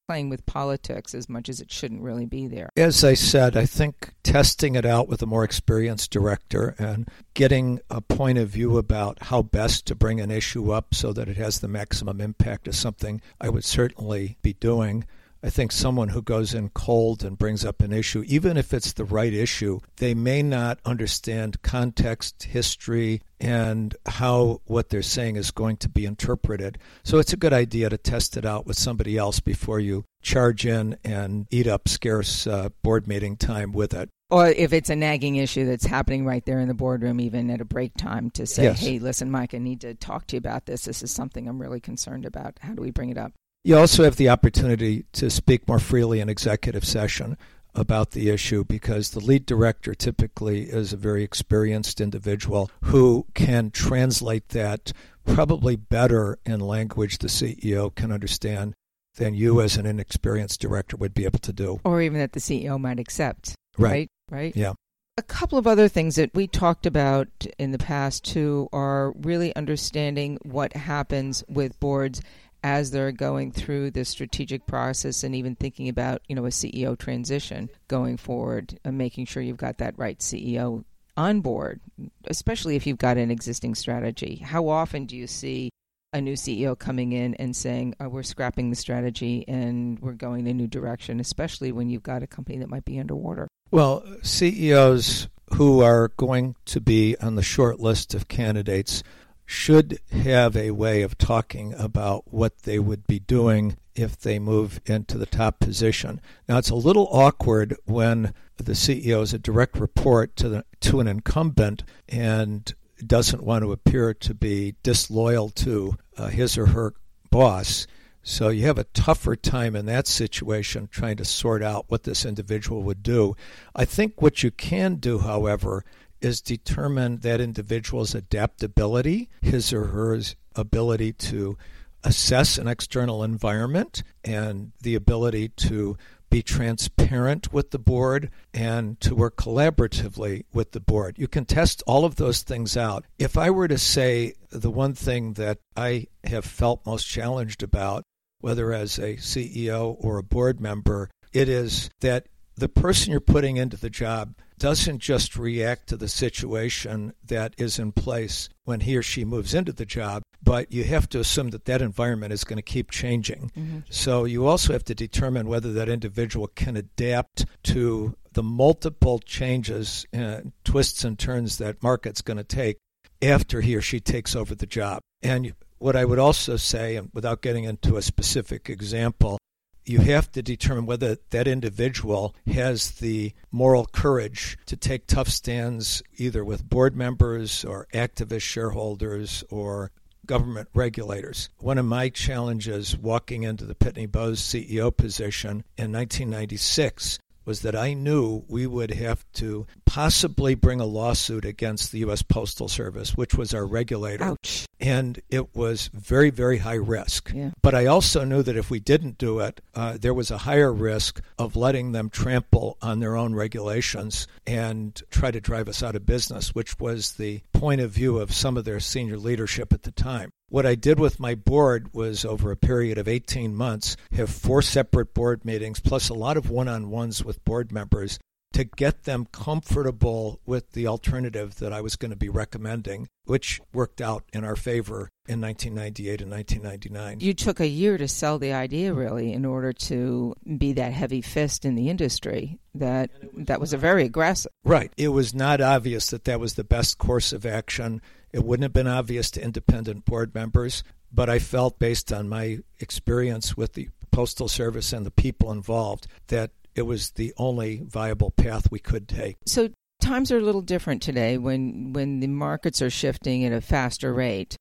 playing 0.07 0.29
with 0.29 0.45
politics 0.45 1.13
as 1.13 1.27
much 1.27 1.49
as 1.49 1.59
it 1.59 1.71
shouldn't 1.71 2.01
really 2.01 2.25
be 2.25 2.47
there? 2.47 2.69
As 2.77 3.03
I 3.03 3.13
said, 3.13 3.57
I 3.57 3.65
think 3.65 4.13
testing 4.23 4.75
it 4.75 4.85
out 4.85 5.07
with 5.07 5.21
a 5.21 5.25
more 5.25 5.43
experienced 5.43 6.11
director 6.11 6.75
and 6.77 7.09
getting 7.33 7.79
a 7.89 8.01
point 8.01 8.37
of 8.37 8.49
view 8.49 8.77
about 8.77 9.23
how 9.23 9.41
best 9.41 9.85
to 9.87 9.95
bring 9.95 10.19
an 10.19 10.31
issue 10.31 10.71
up 10.71 10.93
so 10.93 11.13
that 11.13 11.27
it 11.27 11.37
has 11.37 11.59
the 11.59 11.67
maximum 11.67 12.21
impact 12.21 12.67
is 12.67 12.77
something 12.77 13.21
I 13.39 13.49
would 13.49 13.63
certainly 13.63 14.37
be 14.41 14.53
doing. 14.53 15.05
I 15.45 15.51
think 15.51 15.71
someone 15.71 16.09
who 16.09 16.23
goes 16.23 16.55
in 16.55 16.69
cold 16.69 17.23
and 17.23 17.37
brings 17.37 17.63
up 17.63 17.83
an 17.83 17.93
issue, 17.93 18.23
even 18.25 18.57
if 18.57 18.73
it's 18.73 18.93
the 18.93 19.05
right 19.05 19.31
issue, 19.31 19.79
they 19.97 20.15
may 20.15 20.41
not 20.41 20.79
understand 20.83 21.61
context, 21.61 22.41
history, 22.43 23.21
and 23.39 23.95
how 24.07 24.61
what 24.65 24.89
they're 24.89 25.03
saying 25.03 25.35
is 25.35 25.51
going 25.51 25.77
to 25.77 25.89
be 25.89 26.03
interpreted. 26.03 26.79
So 27.03 27.19
it's 27.19 27.31
a 27.31 27.37
good 27.37 27.53
idea 27.53 27.91
to 27.91 27.97
test 27.99 28.37
it 28.37 28.45
out 28.45 28.65
with 28.65 28.75
somebody 28.75 29.19
else 29.19 29.39
before 29.39 29.79
you 29.79 30.03
charge 30.23 30.65
in 30.65 30.97
and 31.03 31.45
eat 31.51 31.67
up 31.67 31.87
scarce 31.87 32.47
uh, 32.47 32.69
board 32.81 33.07
meeting 33.07 33.37
time 33.37 33.71
with 33.71 33.93
it. 33.93 34.09
Or 34.31 34.47
if 34.47 34.73
it's 34.73 34.89
a 34.89 34.95
nagging 34.95 35.35
issue 35.35 35.67
that's 35.67 35.85
happening 35.85 36.25
right 36.25 36.43
there 36.43 36.59
in 36.59 36.67
the 36.67 36.73
boardroom, 36.73 37.19
even 37.19 37.51
at 37.51 37.61
a 37.61 37.65
break 37.65 37.93
time, 37.95 38.31
to 38.31 38.47
say, 38.47 38.63
Yes. 38.63 38.79
hey, 38.79 38.97
listen, 38.97 39.29
Mike, 39.29 39.53
I 39.53 39.59
need 39.59 39.81
to 39.81 39.93
talk 39.93 40.25
to 40.27 40.37
you 40.37 40.39
about 40.39 40.65
this. 40.65 40.85
This 40.85 41.03
is 41.03 41.11
something 41.11 41.47
I'm 41.47 41.61
really 41.61 41.79
concerned 41.79 42.25
about. 42.25 42.57
How 42.61 42.73
do 42.73 42.81
we 42.81 42.89
bring 42.89 43.11
it 43.11 43.17
up? 43.19 43.33
You 43.65 43.79
also 43.79 44.03
have 44.03 44.17
the 44.17 44.29
opportunity 44.29 45.05
to 45.13 45.31
speak 45.31 45.67
more 45.67 45.79
freely 45.79 46.19
in 46.19 46.29
executive 46.29 46.85
session 46.85 47.35
about 47.73 48.11
the 48.11 48.29
issue 48.29 48.63
because 48.63 49.09
the 49.09 49.19
lead 49.19 49.47
director 49.47 49.95
typically 49.95 50.65
is 50.65 50.93
a 50.93 50.97
very 50.97 51.23
experienced 51.23 51.99
individual 51.99 52.69
who 52.83 53.25
can 53.33 53.71
translate 53.71 54.49
that 54.49 54.93
probably 55.23 55.75
better 55.75 56.37
in 56.45 56.59
language 56.59 57.17
the 57.17 57.27
CEO 57.27 57.93
can 57.95 58.11
understand 58.11 58.75
than 59.15 59.33
you 59.33 59.59
as 59.59 59.77
an 59.77 59.87
inexperienced 59.87 60.61
director 60.61 60.95
would 60.95 61.15
be 61.15 61.25
able 61.25 61.39
to 61.39 61.51
do. 61.51 61.79
Or 61.83 62.03
even 62.03 62.19
that 62.19 62.33
the 62.33 62.39
CEO 62.39 62.79
might 62.79 62.99
accept. 62.99 63.55
Right. 63.79 63.91
Right. 63.91 64.09
Right. 64.29 64.55
Yeah. 64.55 64.73
A 65.17 65.23
couple 65.23 65.57
of 65.57 65.65
other 65.65 65.87
things 65.87 66.17
that 66.17 66.29
we 66.35 66.45
talked 66.45 66.85
about 66.85 67.29
in 67.57 67.71
the 67.71 67.77
past, 67.77 68.25
too, 68.25 68.67
are 68.73 69.13
really 69.13 69.55
understanding 69.55 70.37
what 70.43 70.73
happens 70.73 71.41
with 71.47 71.79
boards 71.79 72.21
as 72.65 72.89
they're 72.89 73.11
going 73.11 73.51
through 73.51 73.91
the 73.91 74.03
strategic 74.03 74.65
process 74.65 75.23
and 75.23 75.35
even 75.35 75.53
thinking 75.53 75.87
about, 75.87 76.23
you 76.27 76.35
know, 76.35 76.47
a 76.47 76.49
CEO 76.49 76.97
transition 76.97 77.69
going 77.87 78.17
forward 78.17 78.79
and 78.83 78.97
making 78.97 79.23
sure 79.27 79.43
you've 79.43 79.55
got 79.55 79.77
that 79.77 79.93
right 79.99 80.17
CEO 80.17 80.83
on 81.15 81.41
board, 81.41 81.79
especially 82.25 82.75
if 82.75 82.87
you've 82.87 82.97
got 82.97 83.17
an 83.17 83.29
existing 83.29 83.75
strategy. 83.75 84.37
How 84.37 84.67
often 84.67 85.05
do 85.05 85.15
you 85.15 85.27
see 85.27 85.69
a 86.11 86.19
new 86.19 86.33
CEO 86.33 86.77
coming 86.77 87.11
in 87.11 87.35
and 87.35 87.55
saying, 87.55 87.93
oh, 87.99 88.09
we're 88.09 88.23
scrapping 88.23 88.71
the 88.71 88.75
strategy 88.75 89.45
and 89.47 89.99
we're 89.99 90.13
going 90.13 90.47
a 90.47 90.53
new 90.53 90.67
direction, 90.67 91.19
especially 91.19 91.71
when 91.71 91.87
you've 91.87 92.01
got 92.01 92.23
a 92.23 92.27
company 92.27 92.57
that 92.57 92.69
might 92.69 92.83
be 92.83 92.99
underwater? 92.99 93.47
Well, 93.69 94.03
CEOs 94.23 95.27
who 95.53 95.81
are 95.81 96.07
going 96.17 96.55
to 96.65 96.81
be 96.81 97.15
on 97.21 97.35
the 97.35 97.43
short 97.43 97.79
list 97.79 98.15
of 98.15 98.27
candidates 98.27 99.03
should 99.45 99.99
have 100.11 100.55
a 100.55 100.71
way 100.71 101.01
of 101.01 101.17
talking 101.17 101.73
about 101.73 102.33
what 102.33 102.63
they 102.63 102.79
would 102.79 103.05
be 103.05 103.19
doing 103.19 103.77
if 103.95 104.19
they 104.19 104.39
move 104.39 104.81
into 104.85 105.17
the 105.17 105.25
top 105.25 105.59
position. 105.59 106.19
Now, 106.49 106.57
it's 106.57 106.69
a 106.69 106.75
little 106.75 107.07
awkward 107.11 107.77
when 107.85 108.33
the 108.57 108.73
CEO 108.73 109.21
is 109.21 109.33
a 109.33 109.39
direct 109.39 109.77
report 109.77 110.35
to 110.37 110.49
the 110.49 110.65
to 110.81 110.99
an 110.99 111.07
incumbent 111.07 111.83
and 112.09 112.73
doesn't 113.05 113.43
want 113.43 113.63
to 113.63 113.71
appear 113.71 114.13
to 114.13 114.33
be 114.33 114.75
disloyal 114.83 115.49
to 115.49 115.97
uh, 116.17 116.27
his 116.27 116.57
or 116.57 116.67
her 116.67 116.93
boss. 117.29 117.87
So 118.23 118.49
you 118.49 118.65
have 118.65 118.79
a 118.79 118.85
tougher 118.85 119.35
time 119.35 119.75
in 119.75 119.85
that 119.85 120.07
situation 120.07 120.87
trying 120.91 121.17
to 121.17 121.25
sort 121.25 121.61
out 121.61 121.85
what 121.89 122.03
this 122.03 122.25
individual 122.25 122.81
would 122.83 123.03
do. 123.03 123.35
I 123.75 123.85
think 123.85 124.21
what 124.21 124.41
you 124.41 124.49
can 124.49 124.95
do, 124.95 125.19
however, 125.19 125.85
is 126.25 126.41
determine 126.41 127.19
that 127.19 127.39
individual's 127.39 128.15
adaptability, 128.15 129.29
his 129.41 129.71
or 129.71 129.85
her 129.85 130.19
ability 130.55 131.13
to 131.13 131.57
assess 132.03 132.57
an 132.57 132.67
external 132.67 133.23
environment, 133.23 134.03
and 134.23 134.71
the 134.81 134.95
ability 134.95 135.49
to 135.49 135.97
be 136.29 136.41
transparent 136.41 137.53
with 137.53 137.71
the 137.71 137.79
board 137.79 138.29
and 138.53 138.99
to 138.99 139.15
work 139.15 139.37
collaboratively 139.37 140.43
with 140.53 140.71
the 140.71 140.79
board. 140.79 141.17
You 141.17 141.27
can 141.27 141.45
test 141.45 141.81
all 141.87 142.03
of 142.03 142.15
those 142.15 142.41
things 142.41 142.75
out. 142.75 143.05
If 143.17 143.37
I 143.37 143.49
were 143.49 143.67
to 143.67 143.77
say 143.77 144.33
the 144.49 144.71
one 144.71 144.93
thing 144.93 145.33
that 145.33 145.59
I 145.77 146.07
have 146.25 146.45
felt 146.45 146.85
most 146.85 147.07
challenged 147.07 147.63
about, 147.63 148.03
whether 148.41 148.73
as 148.73 148.99
a 148.99 149.15
CEO 149.15 149.95
or 149.99 150.17
a 150.17 150.23
board 150.23 150.59
member, 150.59 151.09
it 151.31 151.47
is 151.47 151.89
that 152.01 152.27
the 152.55 152.69
person 152.69 153.11
you're 153.11 153.19
putting 153.19 153.57
into 153.57 153.77
the 153.77 153.89
job 153.89 154.35
doesn't 154.57 154.99
just 154.99 155.35
react 155.35 155.87
to 155.87 155.97
the 155.97 156.07
situation 156.07 157.13
that 157.25 157.53
is 157.57 157.77
in 157.77 157.91
place 157.91 158.47
when 158.63 158.79
he 158.79 158.95
or 158.95 159.03
she 159.03 159.25
moves 159.25 159.53
into 159.53 159.73
the 159.73 159.85
job, 159.85 160.23
but 160.41 160.71
you 160.71 160.85
have 160.85 161.09
to 161.09 161.19
assume 161.19 161.49
that 161.49 161.65
that 161.65 161.81
environment 161.81 162.31
is 162.31 162.45
going 162.45 162.57
to 162.57 162.63
keep 162.63 162.89
changing. 162.89 163.51
Mm-hmm. 163.57 163.79
So 163.89 164.23
you 164.23 164.47
also 164.47 164.71
have 164.71 164.85
to 164.85 164.95
determine 164.95 165.47
whether 165.47 165.73
that 165.73 165.89
individual 165.89 166.47
can 166.47 166.77
adapt 166.77 167.45
to 167.63 168.15
the 168.31 168.43
multiple 168.43 169.19
changes, 169.19 170.05
and 170.11 170.51
twists 170.63 171.03
and 171.03 171.17
turns 171.17 171.57
that 171.57 171.81
market's 171.81 172.21
going 172.21 172.37
to 172.37 172.43
take 172.43 172.77
after 173.21 173.61
he 173.61 173.75
or 173.75 173.81
she 173.81 173.99
takes 173.99 174.35
over 174.35 174.53
the 174.53 174.65
job. 174.65 174.99
And 175.21 175.53
what 175.77 175.95
I 175.95 176.05
would 176.05 176.19
also 176.19 176.57
say, 176.57 176.95
and 176.95 177.09
without 177.13 177.41
getting 177.41 177.63
into 177.63 177.97
a 177.97 178.01
specific 178.01 178.69
example, 178.69 179.37
you 179.85 179.99
have 179.99 180.31
to 180.31 180.41
determine 180.41 180.85
whether 180.85 181.17
that 181.29 181.47
individual 181.47 182.35
has 182.47 182.91
the 182.91 183.33
moral 183.51 183.85
courage 183.85 184.57
to 184.65 184.75
take 184.75 185.07
tough 185.07 185.29
stands 185.29 186.01
either 186.17 186.43
with 186.43 186.67
board 186.67 186.95
members 186.95 187.63
or 187.63 187.87
activist 187.93 188.41
shareholders 188.41 189.43
or 189.49 189.91
government 190.25 190.67
regulators. 190.73 191.49
One 191.59 191.77
of 191.77 191.85
my 191.85 192.09
challenges 192.09 192.97
walking 192.97 193.43
into 193.43 193.65
the 193.65 193.75
Pitney 193.75 194.11
Bowes 194.11 194.41
CEO 194.41 194.95
position 194.95 195.63
in 195.77 195.91
1996 195.91 197.19
was 197.45 197.61
that 197.61 197.75
I 197.75 197.93
knew 197.93 198.43
we 198.47 198.65
would 198.65 198.91
have 198.91 199.23
to 199.33 199.67
possibly 199.95 200.55
bring 200.55 200.81
a 200.81 200.85
lawsuit 200.85 201.45
against 201.45 201.93
the 201.93 201.99
U.S. 201.99 202.21
Postal 202.21 202.67
Service, 202.67 203.15
which 203.15 203.35
was 203.35 203.53
our 203.53 203.65
regulator. 203.65 204.25
Ouch. 204.25 204.65
And 204.77 205.21
it 205.29 205.55
was 205.55 205.89
very, 205.93 206.31
very 206.31 206.57
high 206.57 206.73
risk. 206.73 207.31
Yeah. 207.33 207.51
But 207.61 207.75
I 207.75 207.85
also 207.85 208.25
knew 208.25 208.43
that 208.43 208.57
if 208.57 208.69
we 208.69 208.81
didn't 208.81 209.17
do 209.17 209.39
it, 209.39 209.61
uh, 209.73 209.97
there 209.97 210.13
was 210.13 210.31
a 210.31 210.39
higher 210.39 210.73
risk 210.73 211.21
of 211.39 211.55
letting 211.55 211.93
them 211.93 212.09
trample 212.09 212.77
on 212.81 212.99
their 212.99 213.15
own 213.15 213.35
regulations 213.35 214.27
and 214.45 215.01
try 215.11 215.31
to 215.31 215.39
drive 215.39 215.69
us 215.69 215.81
out 215.81 215.95
of 215.95 216.05
business, 216.05 216.53
which 216.53 216.77
was 216.77 217.13
the 217.13 217.39
point 217.53 217.79
of 217.79 217.91
view 217.91 218.17
of 218.17 218.33
some 218.33 218.57
of 218.57 218.65
their 218.65 218.81
senior 218.81 219.15
leadership 219.15 219.71
at 219.71 219.83
the 219.83 219.91
time. 219.91 220.29
What 220.49 220.65
I 220.65 220.75
did 220.75 220.99
with 220.99 221.21
my 221.21 221.35
board 221.35 221.93
was 221.93 222.25
over 222.25 222.51
a 222.51 222.57
period 222.57 222.97
of 222.97 223.07
18 223.07 223.55
months, 223.55 223.95
have 224.11 224.29
four 224.29 224.61
separate 224.61 225.13
board 225.13 225.45
meetings 225.45 225.79
plus 225.79 226.09
a 226.09 226.13
lot 226.13 226.35
of 226.35 226.49
one 226.49 226.67
on 226.67 226.89
ones 226.89 227.23
with 227.23 227.45
board 227.45 227.71
members 227.71 228.19
to 228.55 228.63
get 228.63 229.03
them 229.03 229.27
comfortable 229.33 230.39
with 230.45 230.71
the 230.71 230.87
alternative 230.87 231.55
that 231.55 231.73
I 231.73 231.81
was 231.81 231.97
going 231.97 232.11
to 232.11 232.17
be 232.17 232.29
recommending, 232.29 233.09
which 233.25 233.59
worked 233.73 233.99
out 233.99 234.23
in 234.31 234.45
our 234.45 234.55
favor 234.55 235.09
in 235.27 235.41
1998 235.41 236.21
and 236.21 236.31
1999. 236.31 237.19
You 237.19 237.33
took 237.33 237.59
a 237.59 237.67
year 237.67 237.97
to 237.97 238.07
sell 238.07 238.39
the 238.39 238.53
idea, 238.53 238.93
really, 238.93 239.33
in 239.33 239.43
order 239.43 239.73
to 239.73 240.35
be 240.57 240.71
that 240.71 240.93
heavy 240.93 241.21
fist 241.21 241.65
in 241.65 241.75
the 241.75 241.89
industry. 241.89 242.57
That 242.73 243.09
was 243.33 243.45
that 243.45 243.59
was 243.59 243.73
a 243.73 243.77
very 243.77 244.05
aggressive. 244.05 244.53
Right. 244.63 244.93
It 244.95 245.09
was 245.09 245.33
not 245.33 245.59
obvious 245.59 246.07
that 246.11 246.23
that 246.23 246.39
was 246.39 246.53
the 246.53 246.63
best 246.63 246.97
course 246.97 247.33
of 247.33 247.45
action. 247.45 248.01
It 248.31 248.45
wouldn't 248.45 248.63
have 248.63 248.73
been 248.73 248.87
obvious 248.87 249.31
to 249.31 249.43
independent 249.43 250.05
board 250.05 250.33
members, 250.33 250.81
but 251.11 251.29
I 251.29 251.39
felt, 251.39 251.77
based 251.77 252.13
on 252.13 252.29
my 252.29 252.59
experience 252.79 253.57
with 253.57 253.73
the 253.73 253.89
Postal 254.11 254.47
Service 254.47 254.93
and 254.93 255.05
the 255.05 255.11
people 255.11 255.51
involved, 255.51 256.07
that 256.27 256.51
it 256.75 256.83
was 256.83 257.11
the 257.11 257.33
only 257.37 257.81
viable 257.85 258.31
path 258.31 258.69
we 258.71 258.79
could 258.79 259.07
take. 259.07 259.37
So 259.45 259.69
times 260.01 260.31
are 260.31 260.37
a 260.37 260.41
little 260.41 260.61
different 260.61 261.01
today 261.01 261.37
when 261.37 261.93
when 261.93 262.19
the 262.19 262.27
markets 262.27 262.81
are 262.81 262.89
shifting 262.89 263.45
at 263.45 263.53
a 263.53 263.61
faster 263.61 264.13
rate. 264.13 264.55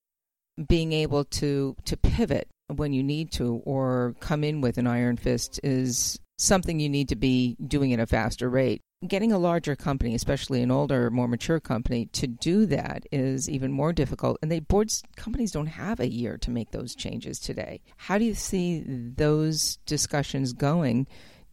Being 0.69 0.93
able 0.93 1.25
to 1.25 1.77
to 1.85 1.97
pivot 1.97 2.49
when 2.69 2.93
you 2.93 3.03
need 3.03 3.33
to 3.33 3.61
or 3.65 4.15
come 4.21 4.45
in 4.45 4.61
with 4.61 4.79
an 4.79 4.87
iron 4.87 5.17
fist 5.17 5.59
is 5.65 6.19
something 6.39 6.81
you 6.81 6.89
need 6.89 7.09
to 7.09 7.17
be 7.17 7.57
doing 7.67 7.93
at 7.93 8.01
a 8.01 8.07
faster 8.07 8.49
rate 8.49 8.81
getting 9.07 9.33
a 9.33 9.39
larger 9.39 9.77
company, 9.77 10.15
especially 10.15 10.63
an 10.63 10.71
older, 10.71 11.11
more 11.11 11.29
mature 11.29 11.61
company, 11.61 12.07
to 12.07 12.27
do 12.27 12.67
that 12.67 13.05
is 13.13 13.49
even 13.49 13.73
more 13.73 13.93
difficult. 13.93 14.39
And 14.43 14.51
they 14.51 14.61
boards 14.61 15.03
companies 15.17 15.53
don't 15.53 15.67
have 15.67 16.01
a 16.01 16.11
year 16.11 16.39
to 16.39 16.51
make 16.51 16.71
those 16.71 16.95
changes 16.95 17.39
today. 17.39 17.81
How 17.97 18.19
do 18.19 18.25
you 18.25 18.35
see 18.35 18.83
those 18.87 19.79
discussions 19.87 20.53
going? 20.53 21.07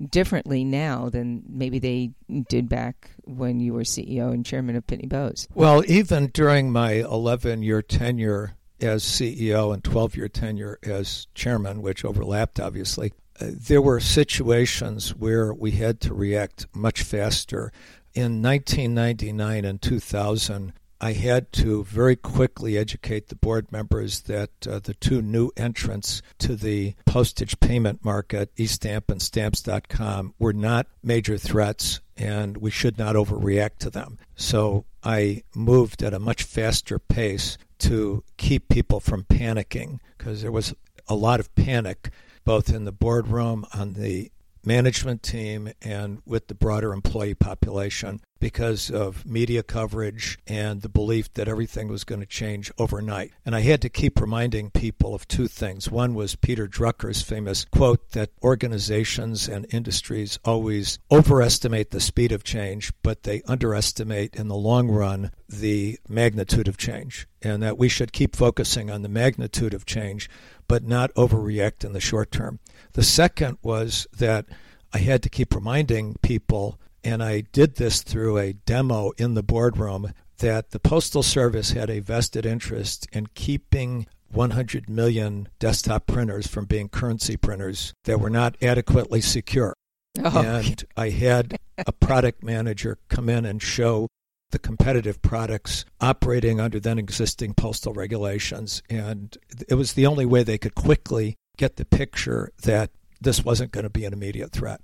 Differently 0.09 0.63
now 0.63 1.09
than 1.09 1.43
maybe 1.47 1.79
they 1.79 2.11
did 2.49 2.67
back 2.69 3.11
when 3.25 3.59
you 3.59 3.73
were 3.73 3.81
CEO 3.81 4.31
and 4.31 4.45
chairman 4.45 4.75
of 4.75 4.85
Pitney 4.87 5.07
Bowes? 5.07 5.47
Well, 5.53 5.83
even 5.87 6.27
during 6.27 6.71
my 6.71 6.93
11 6.93 7.63
year 7.63 7.81
tenure 7.81 8.55
as 8.79 9.03
CEO 9.03 9.73
and 9.73 9.83
12 9.83 10.15
year 10.15 10.27
tenure 10.27 10.79
as 10.83 11.27
chairman, 11.35 11.81
which 11.81 12.03
overlapped 12.03 12.59
obviously, 12.59 13.13
uh, 13.39 13.47
there 13.49 13.81
were 13.81 13.99
situations 13.99 15.15
where 15.15 15.53
we 15.53 15.71
had 15.71 15.99
to 16.01 16.13
react 16.13 16.67
much 16.73 17.03
faster. 17.03 17.71
In 18.13 18.41
1999 18.41 19.63
and 19.63 19.81
2000, 19.81 20.73
I 21.03 21.13
had 21.13 21.51
to 21.53 21.83
very 21.83 22.15
quickly 22.15 22.77
educate 22.77 23.29
the 23.29 23.35
board 23.35 23.71
members 23.71 24.21
that 24.21 24.51
uh, 24.67 24.77
the 24.77 24.93
two 24.93 25.23
new 25.23 25.49
entrants 25.57 26.21
to 26.37 26.55
the 26.55 26.93
postage 27.07 27.59
payment 27.59 28.05
market, 28.05 28.55
eStamp 28.55 29.09
and 29.09 29.19
Stamps.com, 29.19 30.35
were 30.37 30.53
not 30.53 30.85
major 31.01 31.39
threats 31.39 32.01
and 32.15 32.57
we 32.57 32.69
should 32.69 32.99
not 32.99 33.15
overreact 33.15 33.79
to 33.79 33.89
them. 33.89 34.19
So 34.35 34.85
I 35.03 35.41
moved 35.55 36.03
at 36.03 36.13
a 36.13 36.19
much 36.19 36.43
faster 36.43 36.99
pace 36.99 37.57
to 37.79 38.23
keep 38.37 38.69
people 38.69 38.99
from 38.99 39.23
panicking 39.23 39.97
because 40.15 40.43
there 40.43 40.51
was 40.51 40.75
a 41.07 41.15
lot 41.15 41.39
of 41.39 41.53
panic 41.55 42.11
both 42.43 42.69
in 42.69 42.85
the 42.85 42.91
boardroom, 42.91 43.65
on 43.73 43.93
the 43.93 44.31
management 44.65 45.23
team, 45.23 45.71
and 45.81 46.21
with 46.25 46.47
the 46.47 46.55
broader 46.55 46.93
employee 46.93 47.33
population 47.33 48.21
because 48.41 48.89
of 48.89 49.23
media 49.25 49.61
coverage 49.61 50.39
and 50.47 50.81
the 50.81 50.89
belief 50.89 51.31
that 51.35 51.47
everything 51.47 51.87
was 51.87 52.03
going 52.03 52.19
to 52.19 52.25
change 52.25 52.71
overnight. 52.77 53.31
And 53.45 53.55
I 53.55 53.61
had 53.61 53.81
to 53.83 53.89
keep 53.89 54.19
reminding 54.19 54.71
people 54.71 55.13
of 55.13 55.27
two 55.27 55.47
things. 55.47 55.91
One 55.91 56.15
was 56.15 56.35
Peter 56.35 56.67
Drucker's 56.67 57.21
famous 57.21 57.65
quote 57.65 58.11
that 58.11 58.31
organizations 58.41 59.47
and 59.47 59.71
industries 59.71 60.39
always 60.43 60.97
overestimate 61.11 61.91
the 61.91 62.01
speed 62.01 62.31
of 62.31 62.43
change, 62.43 62.91
but 63.03 63.23
they 63.23 63.43
underestimate 63.43 64.35
in 64.35 64.47
the 64.47 64.55
long 64.55 64.89
run 64.89 65.31
the 65.47 65.99
magnitude 66.09 66.67
of 66.67 66.77
change, 66.77 67.27
and 67.43 67.61
that 67.61 67.77
we 67.77 67.89
should 67.89 68.11
keep 68.11 68.35
focusing 68.35 68.89
on 68.89 69.03
the 69.03 69.09
magnitude 69.09 69.73
of 69.73 69.85
change 69.85 70.29
but 70.67 70.85
not 70.85 71.13
overreact 71.15 71.83
in 71.83 71.91
the 71.91 71.99
short 71.99 72.31
term. 72.31 72.57
The 72.93 73.03
second 73.03 73.57
was 73.61 74.07
that 74.17 74.45
I 74.93 74.99
had 74.99 75.23
to 75.23 75.29
keep 75.29 75.55
reminding 75.55 76.15
people, 76.21 76.79
and 77.03 77.23
I 77.23 77.41
did 77.41 77.75
this 77.75 78.01
through 78.01 78.37
a 78.37 78.53
demo 78.53 79.11
in 79.17 79.33
the 79.33 79.43
boardroom, 79.43 80.13
that 80.39 80.71
the 80.71 80.79
Postal 80.79 81.23
Service 81.23 81.71
had 81.71 81.89
a 81.89 81.99
vested 81.99 82.45
interest 82.45 83.07
in 83.13 83.27
keeping 83.33 84.07
100 84.31 84.89
million 84.89 85.47
desktop 85.59 86.07
printers 86.07 86.47
from 86.47 86.65
being 86.65 86.89
currency 86.89 87.37
printers 87.37 87.93
that 88.05 88.19
were 88.19 88.29
not 88.29 88.55
adequately 88.61 89.21
secure. 89.21 89.73
Oh. 90.21 90.41
And 90.41 90.83
I 90.97 91.07
had 91.07 91.57
a 91.77 91.93
product 91.93 92.43
manager 92.43 92.97
come 93.07 93.29
in 93.29 93.45
and 93.45 93.61
show 93.61 94.09
the 94.51 94.59
competitive 94.59 95.21
products 95.21 95.85
operating 96.01 96.59
under 96.59 96.81
then 96.81 96.99
existing 96.99 97.53
postal 97.53 97.93
regulations. 97.93 98.83
And 98.89 99.37
it 99.69 99.75
was 99.75 99.93
the 99.93 100.05
only 100.05 100.25
way 100.25 100.43
they 100.43 100.57
could 100.57 100.75
quickly 100.75 101.37
get 101.61 101.75
the 101.75 101.85
picture 101.85 102.51
that 102.63 102.89
this 103.21 103.45
wasn't 103.45 103.71
going 103.71 103.83
to 103.83 103.89
be 103.89 104.03
an 104.03 104.13
immediate 104.13 104.51
threat. 104.51 104.81